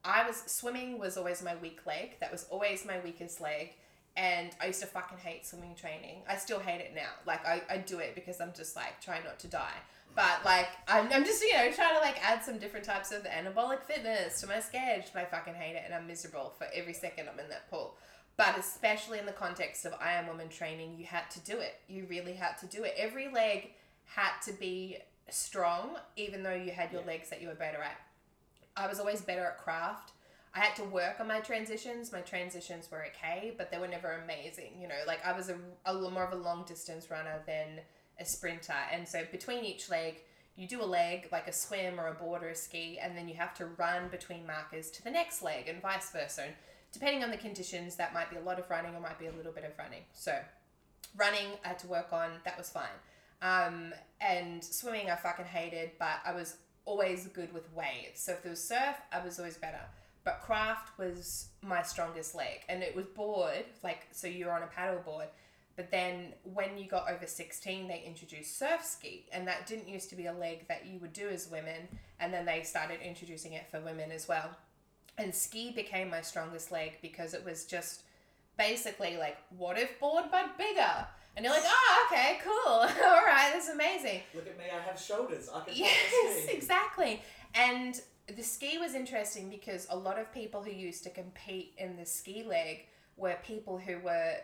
[0.03, 2.19] I was swimming was always my weak leg.
[2.19, 3.73] That was always my weakest leg.
[4.17, 6.23] And I used to fucking hate swimming training.
[6.27, 7.09] I still hate it now.
[7.25, 9.75] Like I, I do it because I'm just like trying not to die.
[10.17, 13.23] But like I'm, I'm just you know trying to like add some different types of
[13.25, 15.03] anabolic fitness to my schedule.
[15.15, 17.95] I fucking hate it and I'm miserable for every second I'm in that pool.
[18.35, 21.75] But especially in the context of Ironwoman training, you had to do it.
[21.87, 22.95] You really had to do it.
[22.97, 23.73] Every leg
[24.05, 24.97] had to be
[25.29, 27.07] strong, even though you had your Yeah.
[27.07, 27.99] legs that you were better at.
[28.75, 30.13] I was always better at craft.
[30.55, 32.11] I had to work on my transitions.
[32.11, 34.81] My transitions were okay, but they were never amazing.
[34.81, 37.81] You know, like I was a, a more of a long distance runner than
[38.19, 38.73] a sprinter.
[38.91, 40.21] And so between each leg,
[40.55, 43.27] you do a leg like a swim or a board or a ski, and then
[43.27, 46.43] you have to run between markers to the next leg and vice versa.
[46.45, 46.53] And
[46.91, 49.31] depending on the conditions, that might be a lot of running or might be a
[49.31, 50.01] little bit of running.
[50.13, 50.37] So
[51.15, 52.85] running I had to work on, that was fine.
[53.41, 58.19] Um, and swimming I fucking hated, but I was always good with waves.
[58.19, 59.81] So if there was surf, I was always better.
[60.23, 64.67] But craft was my strongest leg, and it was board, like so you're on a
[64.67, 65.27] paddle board.
[65.77, 70.09] But then when you got over 16, they introduced surf ski, and that didn't used
[70.09, 71.87] to be a leg that you would do as women,
[72.19, 74.49] and then they started introducing it for women as well.
[75.19, 78.01] And ski became my strongest leg because it was just
[78.57, 81.07] basically like, what if board but bigger?
[81.35, 82.55] And you're like, oh, okay, cool.
[82.73, 84.21] All right, that's amazing.
[84.33, 85.47] Look at me, I have shoulders.
[85.53, 86.57] I can Yes, pop the ski.
[86.57, 87.21] exactly.
[87.53, 88.01] And
[88.35, 92.05] the ski was interesting because a lot of people who used to compete in the
[92.05, 94.37] ski leg were people who were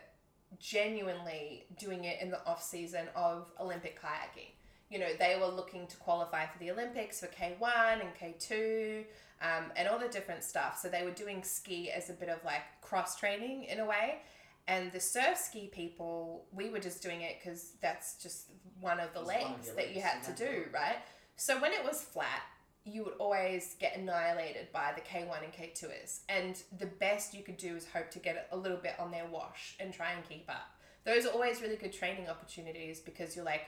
[0.60, 4.50] genuinely doing it in the off season of Olympic kayaking.
[4.90, 9.04] You know, they were looking to qualify for the Olympics for K1 and K2
[9.42, 10.78] um, and all the different stuff.
[10.80, 14.18] So they were doing ski as a bit of like cross training in a way.
[14.66, 19.12] And the surf ski people, we were just doing it because that's just one of
[19.12, 20.96] the legs that you had to do right?
[21.36, 22.42] So when it was flat,
[22.84, 26.20] you would always get annihilated by the K1 and K2ers.
[26.28, 29.26] And the best you could do is hope to get a little bit on their
[29.26, 30.70] wash and try and keep up.
[31.04, 33.62] Those are always really good training opportunities because you're like,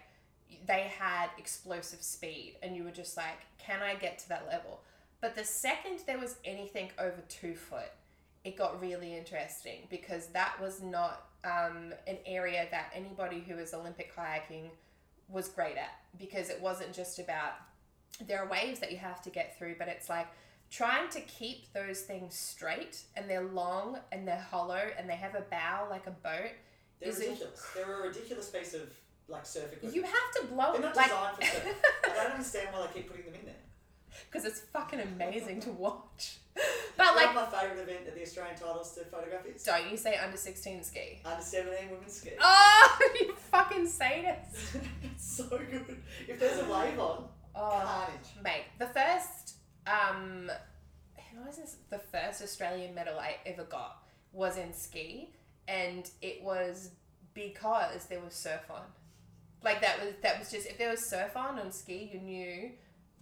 [0.66, 4.81] they had explosive speed and you were just like, can I get to that level?
[5.20, 7.90] But the second there was anything over two foot,
[8.44, 13.72] it got really interesting because that was not um, an area that anybody who was
[13.72, 14.70] Olympic kayaking
[15.29, 17.55] was great at because it wasn't just about
[18.26, 20.26] there are waves that you have to get through, but it's like
[20.70, 25.35] trying to keep those things straight and they're long and they're hollow and they have
[25.35, 26.52] a bow like a boat.
[27.00, 27.66] They're Is it- ridiculous.
[27.74, 28.83] They're a ridiculous piece of
[29.29, 29.94] like surf equipment.
[29.94, 30.83] You have to blow them.
[30.83, 31.83] They're not like designed for surf.
[32.11, 33.55] I don't understand why they keep putting them in there.
[34.31, 36.38] because it's fucking amazing to watch.
[36.96, 40.16] But like, my favourite event at the Australian titles to photograph is don't you say
[40.16, 41.20] under sixteen ski?
[41.26, 42.31] under 17 women's ski.
[42.40, 44.76] Oh, you fucking sadist!
[45.02, 45.98] it's so good.
[46.26, 47.24] If there's a wave on,
[47.57, 48.29] Oh, carnage.
[48.42, 49.55] mate, the first
[49.87, 50.51] um,
[51.33, 51.77] who was this?
[51.90, 55.31] The first Australian medal I ever got was in ski,
[55.69, 56.90] and it was
[57.35, 58.83] because there was surf on.
[59.62, 62.71] Like that was that was just if there was surf on on ski, you knew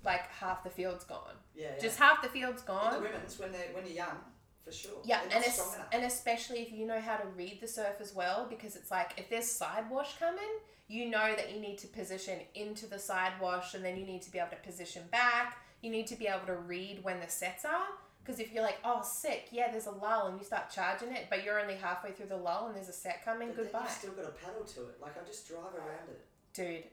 [0.05, 1.35] like half the field's gone.
[1.55, 1.83] Yeah, yeah.
[1.83, 2.93] Just half the field's And gone.
[2.95, 4.19] the women's when they when you're young,
[4.65, 4.99] for sure.
[5.05, 8.15] Yeah, They're and es- and especially if you know how to read the surf as
[8.15, 10.43] well, because it's like if there's side wash coming,
[10.89, 14.23] you know that you need to position into the side wash, and then you need
[14.23, 15.57] to be able to position back.
[15.83, 17.87] You need to be able to read when the sets are,
[18.23, 21.27] because if you're like, oh sick, yeah, there's a lull, and you start charging it,
[21.31, 23.91] but you're only halfway through the lull, and there's a set coming, But Then you've
[23.91, 24.97] still got a paddle to it.
[25.01, 26.25] Like I just drive around it.
[26.55, 26.85] dude.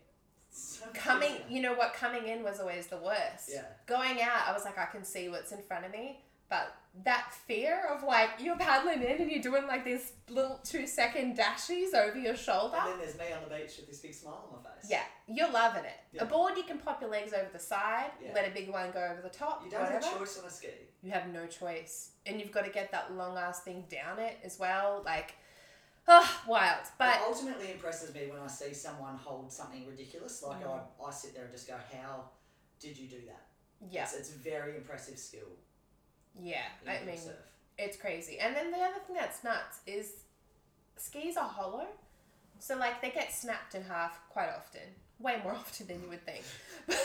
[0.54, 1.93] So Coming, you know what?
[1.93, 3.49] Coming in was always the worst.
[3.54, 3.62] Yeah.
[3.88, 6.19] going out, I was like, I can see what's in front of me.
[6.51, 10.85] But that fear of like you're paddling in and you're doing like these little two
[10.85, 12.75] second dashes over your shoulder.
[12.77, 14.91] And then there's me on the beach with this big smile on my face.
[14.91, 15.95] Yeah, you're loving it.
[16.11, 16.23] Yeah.
[16.23, 18.33] A board, you can pop your legs over the side, Yeah.
[18.35, 20.03] let a big one go over the top, You don't whatever.
[20.05, 20.67] have a choice on a ski.
[21.01, 22.11] You have no choice.
[22.25, 25.01] And you've got to get that long ass thing down it as well.
[25.05, 25.35] Like,
[26.09, 26.85] oh, wild.
[26.97, 30.43] But it ultimately impresses me when I see someone hold something ridiculous.
[30.43, 30.81] Like Mm.
[31.01, 32.25] I, I sit there and just go, "How
[32.81, 33.45] did you do that?"
[33.89, 35.47] yeah, It's, it's a very impressive skill.
[36.39, 36.63] Yeah.
[36.87, 37.35] I mean, surf.
[37.77, 38.37] It's crazy.
[38.39, 40.23] And then the other thing that's nuts is
[40.97, 41.87] skis are hollow.
[42.59, 44.81] So like they get snapped in half quite often.
[45.19, 46.43] Way more often than you would think.
[46.87, 46.97] But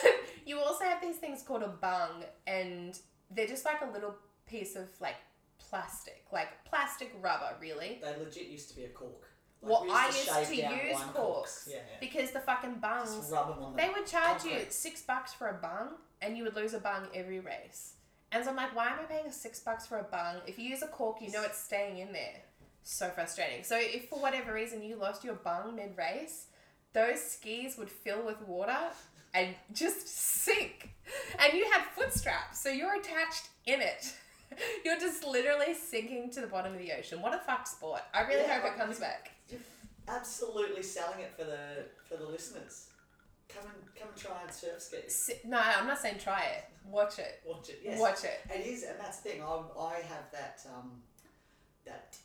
[0.47, 2.99] you also have these things called a bung and
[3.31, 4.15] they're just like a little
[4.47, 5.17] piece of like
[5.59, 6.25] plastic.
[6.33, 8.01] Like plastic rubber really.
[8.03, 9.31] They legit used to be a cork.
[9.63, 11.69] Well, we I used to use wine corks.
[11.71, 13.83] Yeah, Because the fucking bungs rub them on the.
[13.83, 17.09] they would charge you six bucks for a bung, and you would lose a bung
[17.15, 17.95] every race.
[18.33, 20.37] And so I'm like, why am I paying six bucks for a bung?
[20.47, 22.43] If you use a cork, you know it's staying in there.
[22.83, 23.65] So frustrating.
[23.65, 26.47] So if for whatever reason you lost your bung mid race,
[26.93, 28.77] those skis would fill with water
[29.35, 30.91] and just sink.
[31.39, 34.13] And you had foot straps, so you're attached in it.
[34.85, 37.21] You're just literally sinking to the bottom of the ocean.
[37.21, 38.01] What a fuck sport.
[38.15, 39.33] I really Yeah, hope it comes back.
[39.51, 39.59] You're
[40.07, 42.87] absolutely selling it for the for the listeners.
[43.49, 45.31] Come and come and try and surf skis.
[45.45, 46.65] No, I'm not saying try it.
[46.89, 47.43] Watch it.
[47.45, 47.81] Watch it.
[47.83, 48.01] Yes.
[48.01, 48.41] Watch it.
[48.53, 49.43] It is, and that's the thing.
[49.43, 51.03] I, I have that um,
[51.85, 52.17] that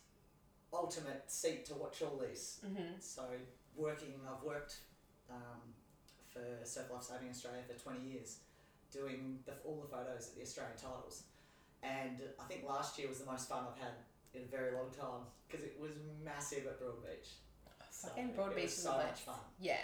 [0.72, 2.60] ultimate seat to watch all these.
[2.66, 2.94] Mm-hmm.
[3.00, 3.22] So
[3.76, 4.76] working, I've worked
[5.30, 5.60] um,
[6.28, 8.38] for Surf Life Saving Australia for twenty years,
[8.92, 11.24] doing the, all the photos at the Australian titles,
[11.82, 13.94] and I think last year was the most fun I've had
[14.34, 15.92] in a very long time because it was
[16.24, 17.28] massive at Broad Beach.
[17.90, 19.36] So Fucking it Broad was Beach is so much fun.
[19.60, 19.76] Yeah.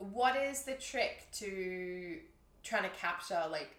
[0.00, 2.16] What is the trick to
[2.62, 3.76] trying to capture like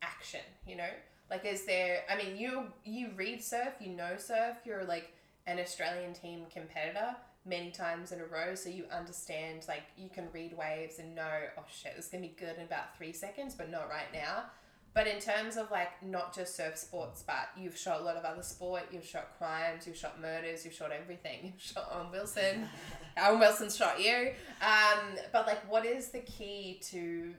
[0.00, 0.40] action?
[0.66, 0.90] You know,
[1.30, 2.02] like is there?
[2.10, 4.56] I mean, you you read surf, you know surf.
[4.64, 5.12] You're like
[5.46, 10.28] an Australian team competitor many times in a row, so you understand like you can
[10.32, 13.70] read waves and know, oh shit, is gonna be good in about three seconds, but
[13.70, 14.44] not right now.
[14.92, 18.24] But in terms of like not just surf sports, but you've shot a lot of
[18.24, 18.82] other sport.
[18.92, 19.86] You've shot crimes.
[19.86, 20.64] You've shot murders.
[20.64, 21.38] You've shot everything.
[21.54, 22.68] You've shot Owen Wilson.
[23.16, 24.32] Owen Wilson shot you.
[24.60, 27.34] Um, but like, what is the key to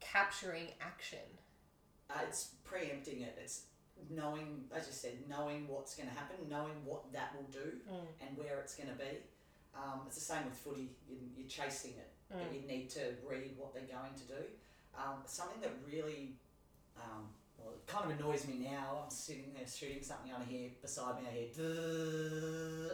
[0.00, 1.18] capturing action?
[2.10, 3.36] Uh, it's preempting it.
[3.42, 3.62] It's
[4.10, 8.06] knowing, as you said, knowing what's going to happen, knowing what that will do, Mm.
[8.28, 9.18] and where it's going to be.
[9.74, 10.90] Um, it's the same with footy.
[11.08, 12.54] You, you're chasing it, but Mm.
[12.62, 14.44] you need to read what they're going to do.
[14.96, 16.36] Um, something that really,
[16.98, 17.28] um,
[17.58, 19.02] well, it kind of annoys me now.
[19.04, 21.28] I'm sitting there shooting something on here beside me.
[21.28, 22.92] I hear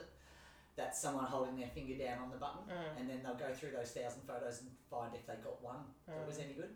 [0.77, 3.01] that's someone holding their finger down on the button, Mm.
[3.01, 6.27] and then they'll go through those thousand photos and find if they got one that
[6.27, 6.45] was Mm.
[6.45, 6.75] any good.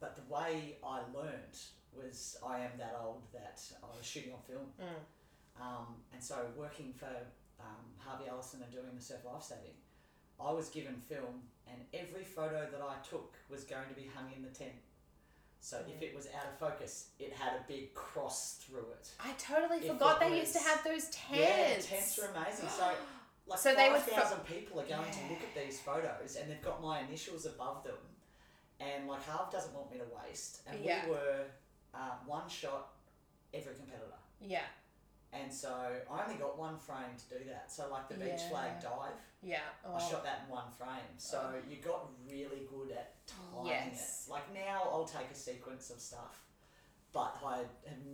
[0.00, 1.58] But the way I learned
[1.92, 4.72] was I am that old that I was shooting on film.
[4.80, 5.62] Mm.
[5.62, 7.26] Um, and so working for
[7.60, 9.74] um, Harvey Ellison and doing the surf life saving,
[10.40, 14.32] I was given film, and every photo that I took was going to be hung
[14.32, 14.74] in the tent.
[15.60, 19.10] So if it was out of focus, it had a big cross through it.
[19.20, 21.38] I totally If forgot they used to have those tents.
[21.90, 22.68] Yeah, tents are amazing.
[22.68, 22.84] So
[23.46, 26.50] like So they would fo- thousand people are going to look at these photos, and
[26.50, 27.96] they've got my initials above them.
[28.80, 31.04] And like half doesn't want me to waste, and Yeah.
[31.06, 31.44] we were
[31.94, 32.90] uh, one shot
[33.52, 34.04] every competitor.
[34.40, 34.62] Yeah,
[35.32, 35.70] And so
[36.10, 37.70] I only got one frame to do that.
[37.70, 38.48] So like the beach Yeah.
[38.48, 39.60] flag dive, yeah.
[39.84, 39.94] Oh.
[39.94, 41.16] I shot that in one frame.
[41.18, 41.68] So oh.
[41.68, 44.24] you got really good at timing Yes.
[44.26, 44.30] it.
[44.30, 46.42] Like now I'll take a sequence of stuff,
[47.12, 47.68] but I have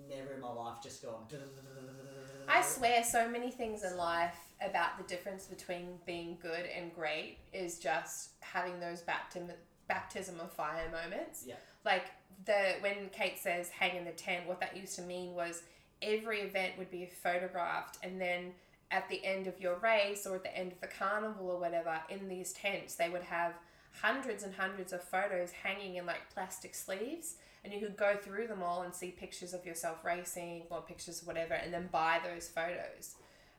[0.08, 1.26] never in my life just gone.
[2.48, 7.38] I swear, so many things in life about the difference between being good and great
[7.52, 9.50] is just having those baptism
[9.86, 11.44] baptism of fire moments.
[11.46, 11.56] Yeah.
[11.84, 12.06] Like
[12.44, 15.62] the when Kate says hang in the tent, what that used to mean was
[16.04, 18.52] every event would be photographed, and then
[18.90, 21.98] at the end of your race or at the end of the carnival or whatever,
[22.08, 23.54] in these tents, they would have
[24.02, 28.46] hundreds and hundreds of photos hanging in like plastic sleeves and you could go through
[28.46, 32.18] them all and see pictures of yourself racing or pictures of whatever and then buy
[32.24, 33.14] those photos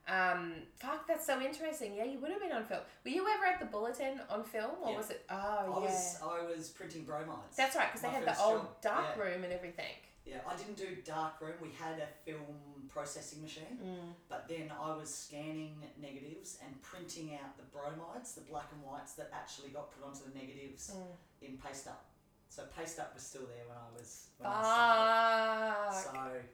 [0.08, 3.45] um, fuck that's so interesting yeah you would have been on film were you ever
[3.45, 4.97] at the bulletin on film or Yeah.
[4.97, 7.55] was it oh I yeah was I was printing bromides.
[7.58, 9.23] that's right because they had the old job, dark yeah.
[9.23, 11.53] room and everything Yeah, I didn't do dark room.
[11.61, 14.13] We had a film processing machine, Mm.
[14.27, 19.13] but then I was scanning negatives and printing out the bromides, the black and whites
[19.13, 21.15] that actually got put onto the negatives Mm.
[21.41, 22.05] in paste up.
[22.49, 26.43] So paste up was still there when I was when I started.
[26.43, 26.49] So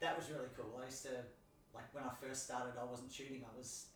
[0.00, 0.78] that was really cool.
[0.80, 1.24] I used to
[1.72, 2.74] like when I first started.
[2.78, 3.44] I wasn't shooting.
[3.44, 3.86] I was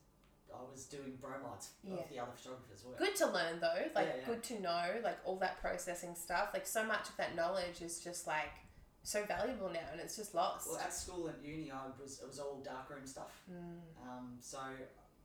[0.54, 1.96] I was doing bromides Yeah.
[1.96, 2.96] of the other photographers' work.
[2.96, 4.24] good to learn though like Yeah, yeah.
[4.24, 8.00] good to know like all that processing stuff like so much of that knowledge is
[8.02, 8.52] just like
[9.08, 12.26] so valuable now and it's just lost Well, at school and uni, I was it
[12.28, 13.40] was all darkroom stuff.
[13.50, 13.80] Mm.
[14.06, 14.58] Um, so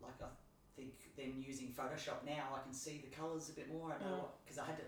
[0.02, 0.28] like I
[0.76, 3.92] think then using Photoshop now, I can see the colours a bit more.
[3.94, 4.28] I know Mm.
[4.46, 4.84] because I had to.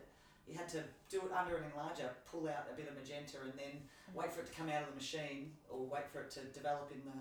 [0.47, 3.53] You had to do it under an enlarger, pull out a bit of magenta, and
[3.57, 3.81] then
[4.11, 4.13] Mm.
[4.19, 6.91] wait for it to come out of the machine, or wait for it to develop
[6.91, 7.17] in the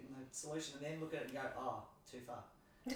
[0.00, 2.42] in the solution, and then look at it and go, oh, too far.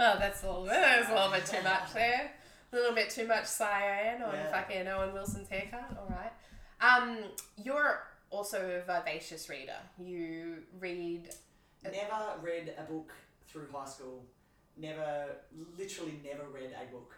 [0.00, 2.32] Oh, that's a little, that's a little bit too much there.
[2.72, 4.50] A little bit too much cyan on Yeah.
[4.50, 5.96] fucking Owen Wilson's haircut.
[5.98, 6.32] All right.
[6.80, 7.18] Um,
[7.62, 9.76] you're also a vivacious reader.
[9.98, 11.28] You read.
[11.84, 13.12] never read a book
[13.48, 14.24] through high school.
[14.76, 15.26] Never,
[15.78, 17.14] literally, never read a book.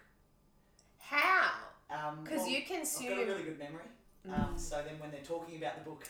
[0.98, 1.50] How?
[1.90, 3.84] Um, Because well, you I've got a really good memory.
[4.28, 4.58] Um, Mm.
[4.58, 6.08] so then when they're talking about the book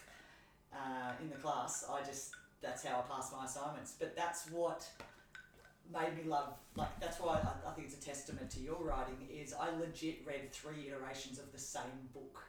[0.73, 3.95] uh, in the class, I just that's how I pass my assignments.
[3.99, 4.87] But that's what
[5.93, 6.53] made me love.
[6.77, 9.17] Like that's why I, I think it's a testament to your writing.
[9.35, 12.45] Is I legit read three iterations of the same book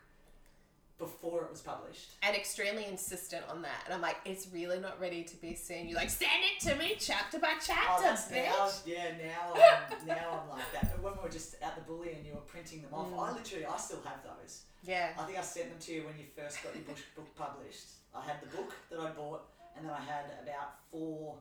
[1.03, 2.11] before it was published.
[2.23, 3.81] and extremely insistent on that.
[3.85, 5.87] And I'm like, it's really not ready to be seen.
[5.87, 8.45] You're like, send it to me chapter by Oh, chapter, that's bitch.
[8.45, 10.91] now, yeah, now, I'm, now I'm like that.
[10.91, 13.19] But when we were just at the bully and you were printing them off, Mm.
[13.19, 14.63] I literally, I still have those.
[14.83, 15.09] Yeah.
[15.19, 17.85] I think I sent them to you when you first got your book, book published.
[18.15, 19.43] I had the book that I bought,
[19.75, 21.35] and then I had about four,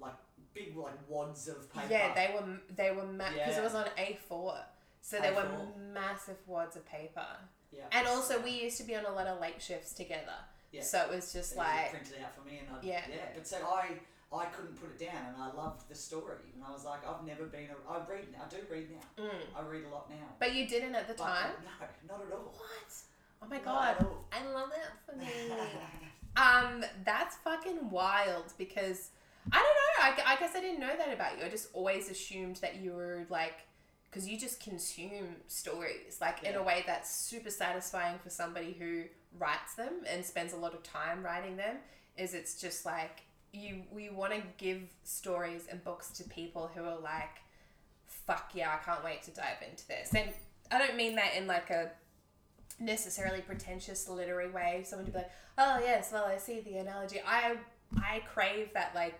[0.00, 0.14] like
[0.54, 1.86] big like wads of paper.
[1.90, 3.58] Yeah, they were they were because Yeah.
[3.58, 4.56] it was on A4,
[5.00, 5.92] so they were A4.
[5.92, 7.26] massive wads of paper.
[7.76, 10.38] Yeah, And also, we used to be on a lot of late shifts together.
[10.72, 10.82] Yeah.
[10.82, 13.02] So it was just they like, print it out for me, and I Yeah.
[13.08, 13.16] yeah.
[13.34, 13.98] But so I
[14.34, 17.24] I couldn't put it down, and I loved the story, and I was like, I've
[17.24, 19.24] never been a I read I do read now.
[19.24, 19.30] mm.
[19.56, 20.16] I read a lot now.
[20.40, 21.50] but you didn't at the But time.
[22.08, 22.52] no, not at all.
[22.56, 22.92] What?
[23.42, 23.64] Oh my Not
[23.98, 24.06] god.
[24.32, 25.26] I love that for me.
[26.36, 29.10] um, that's fucking wild because
[29.52, 30.22] I don't know.
[30.24, 31.44] I, I guess I didn't know that about you.
[31.44, 33.66] I just always assumed that you were like,
[34.14, 39.02] because you just consume stories like in a way that's super satisfying for somebody who
[39.36, 41.76] writes them and spends a lot of time writing them.
[42.16, 43.22] Is it's just like
[43.52, 47.40] you we want to give stories and books to people who are like,
[48.06, 50.14] fuck yeah, I can't wait to dive into this.
[50.14, 50.30] And
[50.70, 51.90] I don't mean that in like a
[52.78, 54.84] necessarily pretentious literary way.
[54.86, 57.20] Someone to be like, oh yes, well I see the analogy.
[57.26, 57.56] I
[57.96, 59.18] I crave that like,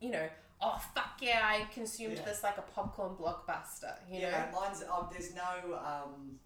[0.00, 0.28] you know,
[0.60, 2.24] oh fuck yeah, I consumed Yeah.
[2.24, 3.94] this like a popcorn blockbuster.
[4.10, 6.38] You yeah, know, mine's um, there's no um,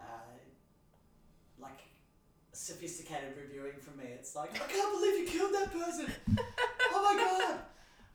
[0.00, 0.04] uh,
[1.58, 1.80] like
[2.52, 4.04] sophisticated reviewing from me.
[4.12, 6.06] It's like I can't believe you killed that person.
[6.92, 7.58] oh my god.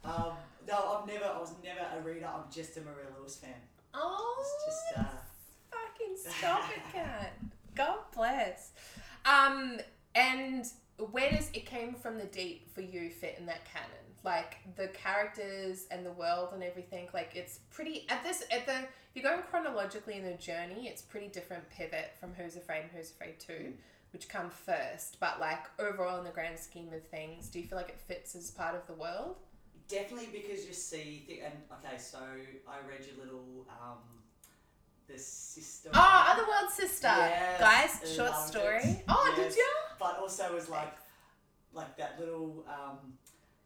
[0.03, 0.33] Um,
[0.67, 1.25] no, I've never.
[1.25, 2.27] I was never a reader.
[2.27, 3.53] I'm just a Maria Lewis fan.
[3.93, 4.65] oh, It's
[4.95, 5.17] just uh,
[5.71, 7.33] fucking stop it, cat.
[7.75, 8.71] God bless.
[9.25, 9.79] Um,
[10.13, 10.65] and
[11.11, 13.89] where does it came from the deep for you fit in that canon?
[14.25, 17.07] Like the characters and the world and everything.
[17.13, 21.01] Like it's pretty at this at the if you're going chronologically in the journey, it's
[21.01, 23.73] pretty different pivot from Who's Afraid and Who's Afraid Two,
[24.11, 25.17] which come first.
[25.19, 28.35] But like overall in the grand scheme of things, do you feel like it fits
[28.35, 29.37] as part of the world?
[29.87, 32.17] definitely because you see, th- and okay, so
[32.67, 33.99] I read your little um,
[35.07, 35.89] the sister.
[35.93, 37.05] Oh, Otherworld Sister.
[37.07, 37.59] Yes,
[38.01, 38.81] Guys, short story.
[38.83, 39.03] it.
[39.07, 39.49] Oh, Yes.
[39.53, 39.69] did you?
[39.99, 40.97] But also was like,
[41.71, 42.65] like that little.
[42.67, 43.13] Um,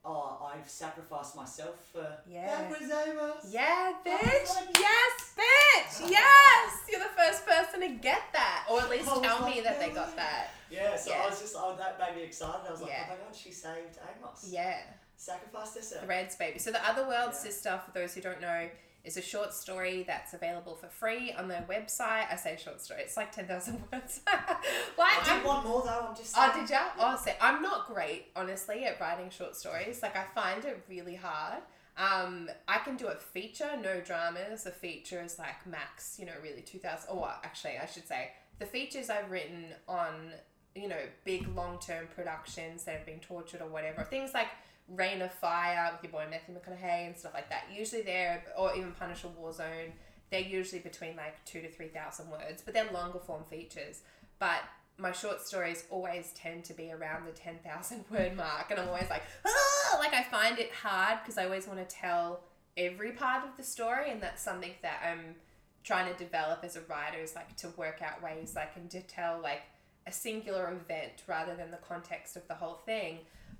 [0.05, 2.07] oh, I've sacrificed myself for.
[2.29, 2.47] Yeah.
[2.47, 3.45] That was Amos.
[3.51, 4.55] Yeah, bitch.
[4.55, 6.09] like- Yes, bitch.
[6.09, 6.73] Yes.
[6.89, 8.65] You're the first person to get that.
[8.69, 10.49] Or at least tell me that they got that.
[10.69, 11.23] Yeah, so Yeah.
[11.23, 12.61] I was just, oh, that made me excited.
[12.67, 13.05] I was like, Yeah.
[13.07, 14.47] oh my god, she saved Amos.
[14.49, 14.77] Yeah.
[15.17, 16.05] Sacrificed herself.
[16.05, 16.59] Threads, baby.
[16.59, 17.31] So the Otherworld Yeah.
[17.31, 18.69] Sister, for those who don't know,
[19.05, 22.25] is a short story that's available for free on their website.
[22.31, 23.01] I say short story.
[23.03, 24.21] It's like 10,000 words.
[24.27, 26.65] like, I did want more though, I'm just Oh, saying.
[26.65, 26.81] did ya?
[26.99, 30.01] Oh, so I'm not great, honestly, at writing short stories.
[30.03, 31.61] Like, I find it really hard.
[31.97, 34.65] Um, I can do a feature, no dramas.
[34.65, 37.07] A feature is like max, you know, really 2000.
[37.11, 40.31] Oh, well, actually, I should say the features I've written on,
[40.75, 44.03] you know, big long term productions that have been tortured or whatever.
[44.03, 44.47] Things like
[44.95, 47.65] Reign of Fire with your boy Matthew McConaughey and stuff like that.
[47.73, 49.91] Usually they're, or even Punisher Warzone,
[50.31, 54.01] they're usually between like two to 3,000 words, but they're longer form features.
[54.39, 54.61] But
[54.97, 58.69] my short stories always tend to be around the 10,000 word mark.
[58.69, 59.97] And I'm always like, ah!
[59.97, 62.41] like I find it hard because I always want to tell
[62.77, 64.11] every part of the story.
[64.11, 65.35] And that's something that I'm
[65.83, 69.01] trying to develop as a writer is like to work out ways I can to
[69.01, 69.61] tell like
[70.05, 73.19] a singular event rather than the context of the whole thing.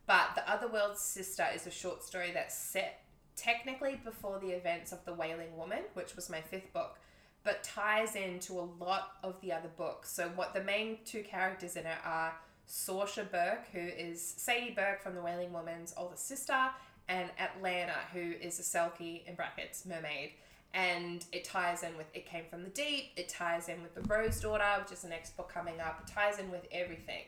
[0.10, 3.04] But The Otherworld Sister is a short story that's set
[3.36, 6.98] technically before the events of The Wailing Woman, which was my fifth book
[7.44, 10.12] but ties into a lot of the other books.
[10.12, 12.34] So what the main two characters in it are
[12.68, 16.70] Saoirse Burke, who is Sadie Burke from The Wailing Woman's older sister,
[17.08, 20.34] and Atlanta, who is a Selkie in brackets mermaid.
[20.74, 23.14] And it ties in with It Came from the Deep.
[23.16, 26.04] It ties in with The Rose Daughter, which is the next book coming up.
[26.06, 27.24] It ties in with everything.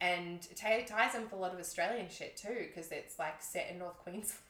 [0.00, 3.68] And t- ties in with a lot of Australian shit too, because it's like set
[3.70, 4.42] in North Queensland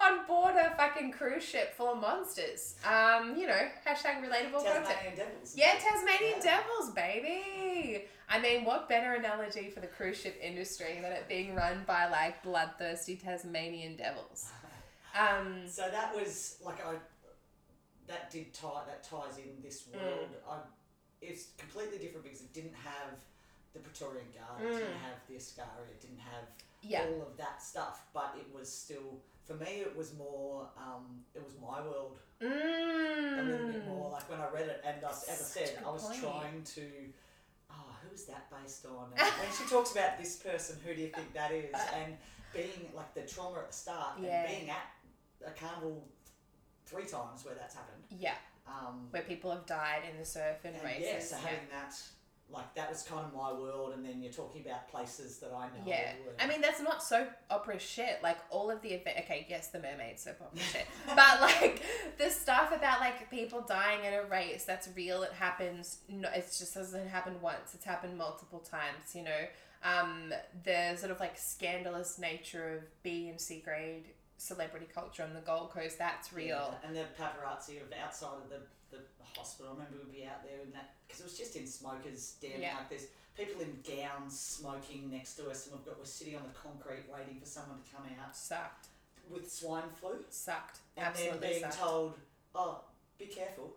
[0.00, 2.76] on board a fucking cruise ship full of monsters.
[2.86, 4.84] Um, you know, hashtag relatable content.
[4.86, 5.54] Tasmanian Devils.
[5.56, 6.60] Yeah, Tasmanian Yeah.
[6.60, 8.04] Devils, baby.
[8.28, 12.08] I mean, what better analogy for the cruise ship industry than it being run by
[12.08, 14.50] like bloodthirsty Tasmanian devils?
[15.14, 16.94] Um, So that was like I,
[18.06, 20.00] that did tie that ties in this Mm.
[20.00, 20.28] world.
[20.48, 20.56] I,
[21.20, 23.10] it's completely different because it didn't have
[23.72, 24.78] the Praetorian Guard, Mm.
[24.78, 26.44] didn't have the Ascari, it didn't have
[26.82, 28.06] yeah, all of that stuff.
[28.12, 29.80] But it was still for me.
[29.82, 30.68] It was more.
[30.76, 33.38] Um, it was my world mm.
[33.38, 34.10] a little bit more.
[34.10, 36.20] Like when I read it, and I, as I said, I was point.
[36.20, 36.82] trying to.
[37.70, 39.06] Oh, who is that based on?
[39.16, 41.74] And when she talks about this person, who do you think that is?
[41.94, 42.16] And
[42.52, 44.42] being like the trauma at the start, Yeah.
[44.42, 44.90] and being at
[45.46, 46.04] a carnival
[46.84, 48.02] three times where that's happened.
[48.10, 48.34] Yeah,
[48.66, 51.02] Um, where people have died in the surf and, and races.
[51.06, 51.94] yeah, so having that,
[52.52, 53.94] like that was kind of my world.
[53.94, 55.84] And then you're talking about places that I know.
[55.86, 58.18] Yeah, and- I mean that's not soap opera shit.
[58.22, 59.16] Like all of the event.
[59.20, 61.82] Okay, yes, the mermaid soap opera shit, but like
[62.18, 65.22] the stuff about like people dying in a race that's real.
[65.22, 65.98] It happens.
[66.08, 67.74] No, it just doesn't happen once.
[67.74, 69.14] It's happened multiple times.
[69.14, 69.44] You know,
[69.84, 70.32] um,
[70.64, 74.04] the sort of like scandalous nature of B and C grade
[74.36, 75.98] celebrity culture on the Gold Coast.
[75.98, 76.46] That's real.
[76.82, 78.56] Yeah, and the paparazzi of outside of the,
[78.98, 79.72] the hospital.
[79.72, 82.60] I remember we'd be out there in that because it was just in smokers' den.
[82.60, 82.76] Yeah.
[82.78, 86.42] Like there's people in gowns smoking next to us, and we've got we're sitting on
[86.44, 88.86] the concrete waiting for someone to come out Sucked.
[89.30, 90.78] with swine flu, Sucked.
[90.96, 91.78] and Absolutely then being sucked.
[91.78, 92.14] told,
[92.54, 92.80] "Oh,
[93.18, 93.74] be careful,"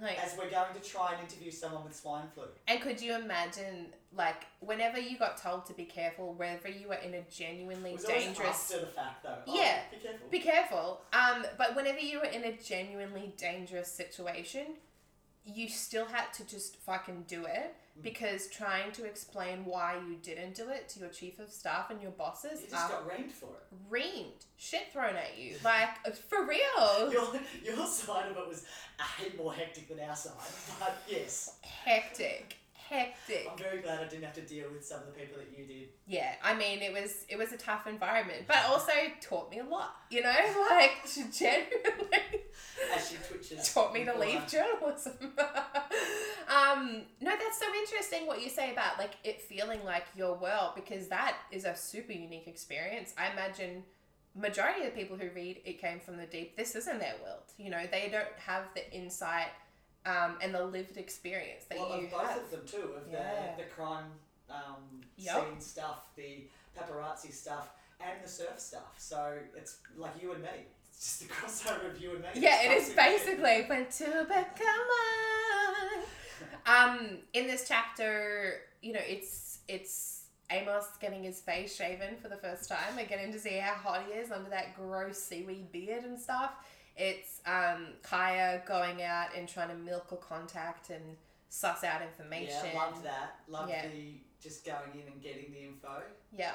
[0.00, 2.44] like, as we're going to try and interview someone with swine flu.
[2.68, 6.94] And could you imagine, like, whenever you got told to be careful, wherever you were
[6.94, 9.38] in a genuinely It was always dangerous, after the fact, though.
[9.46, 9.80] Oh, Yeah.
[9.90, 10.28] be careful.
[10.30, 11.00] be careful.
[11.12, 14.76] Um, but whenever you were in a genuinely dangerous situation,
[15.44, 17.74] you still had to just fucking do it.
[18.02, 22.02] Because trying to explain why you didn't do it to your chief of staff and
[22.02, 23.90] your bosses you just got reamed for it.
[23.90, 27.28] reamed, shit thrown at you, like for real, Your,
[27.62, 28.64] your side of it was
[28.98, 30.32] a heap more hectic than our side,
[30.80, 33.46] but yes, hectic, hectic.
[33.50, 35.64] I'm very glad I didn't have to deal with some of the people that you
[35.64, 35.88] did.
[36.06, 39.64] yeah, I mean, it was it was a tough environment, but also taught me a
[39.64, 39.94] lot.
[40.10, 40.34] You know,
[40.70, 40.92] like
[41.32, 42.42] genuinely
[42.94, 43.72] As she twitches.
[43.72, 45.12] taught me to leave journalism.
[46.72, 50.72] Um, no, that's so interesting what you say about like it feeling like your world
[50.74, 53.14] because that is a super unique experience.
[53.18, 53.82] I imagine
[54.36, 56.56] majority of the people who read it came from the deep.
[56.56, 57.42] This isn't their world.
[57.58, 59.48] You know, they don't have the insight
[60.06, 61.90] um, and the lived experience that you have.
[61.90, 62.38] well, you of both have.
[62.42, 63.54] of them too, of Yeah.
[63.56, 64.06] the, the crime
[64.50, 65.48] um, Yup.
[65.48, 66.44] scene stuff, the
[66.78, 68.94] paparazzi stuff, and the surf stuff.
[68.98, 70.48] So it's like you and me.
[70.90, 71.34] It's just a
[71.72, 72.28] crossover of you and me.
[72.34, 74.84] Yeah, It's basically- basically but to become
[75.96, 76.04] one.
[76.66, 82.36] Um, in this chapter, you know, it's it's Amos getting his face shaven for the
[82.36, 86.04] first time and getting to see how hot he is under that gross seaweed beard
[86.04, 86.52] and stuff.
[86.96, 91.02] It's um, Kaya going out and trying to milk a contact and
[91.48, 92.54] suss out information.
[92.72, 93.36] Yeah, loved that.
[93.48, 93.86] Loved Yeah.
[93.88, 96.02] the just going in and getting the info.
[96.36, 96.54] Yeah,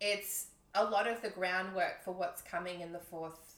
[0.00, 3.56] it's a lot of the groundwork for what's coming in the fourth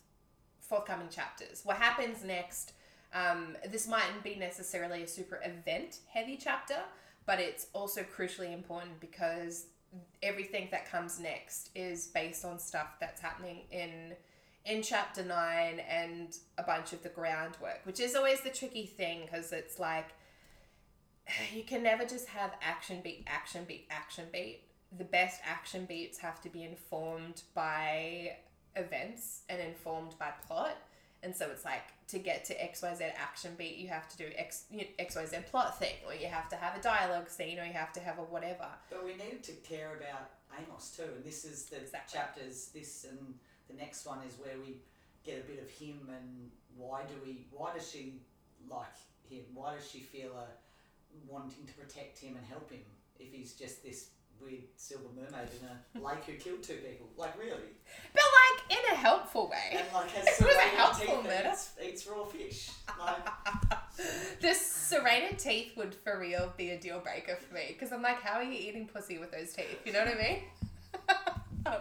[0.61, 1.61] forthcoming chapters.
[1.65, 2.73] What happens next?
[3.15, 6.79] Um, this mightn't be necessarily a super event heavy chapter,
[7.25, 9.67] but it's also crucially important because
[10.23, 14.15] everything that comes next is based on stuff that's happening in
[14.67, 19.21] in chapter 9 and a bunch of the groundwork which is always the tricky thing
[19.25, 20.09] because it's like
[21.55, 24.61] you can never just have action beat action beat action beat.
[24.97, 28.37] The best action beats have to be informed by
[28.77, 30.77] events and informed by plot
[31.23, 34.65] and so it's like to get to xyz action beat you have to do X,
[34.71, 37.73] you know, xyz plot thing or you have to have a dialogue scene or you
[37.73, 41.45] have to have a whatever But we needed to care about Amos too, and this
[41.45, 42.19] is the Exactly.
[42.19, 42.69] chapters.
[42.73, 43.35] This and
[43.69, 44.77] the next one is where we
[45.25, 47.45] get a bit of him and why do we?
[47.51, 48.21] Why does she
[48.71, 48.97] like
[49.29, 49.43] him?
[49.53, 50.47] Why does she feel a
[51.29, 52.81] wanting to protect him and help him
[53.19, 54.11] if he's just this
[54.41, 57.09] weird silver mermaid in a lake who killed two people?
[57.17, 57.71] Like really?
[58.13, 61.49] but like in a helpful way And like has It was a helpful teeth murder.
[61.53, 62.71] eats, eats raw fish.
[62.99, 63.27] Like
[64.41, 68.21] the serrated teeth would for real be a deal breaker for me because I'm like,
[68.23, 69.79] how are you eating pussy with those teeth?
[69.85, 70.39] You know what I mean?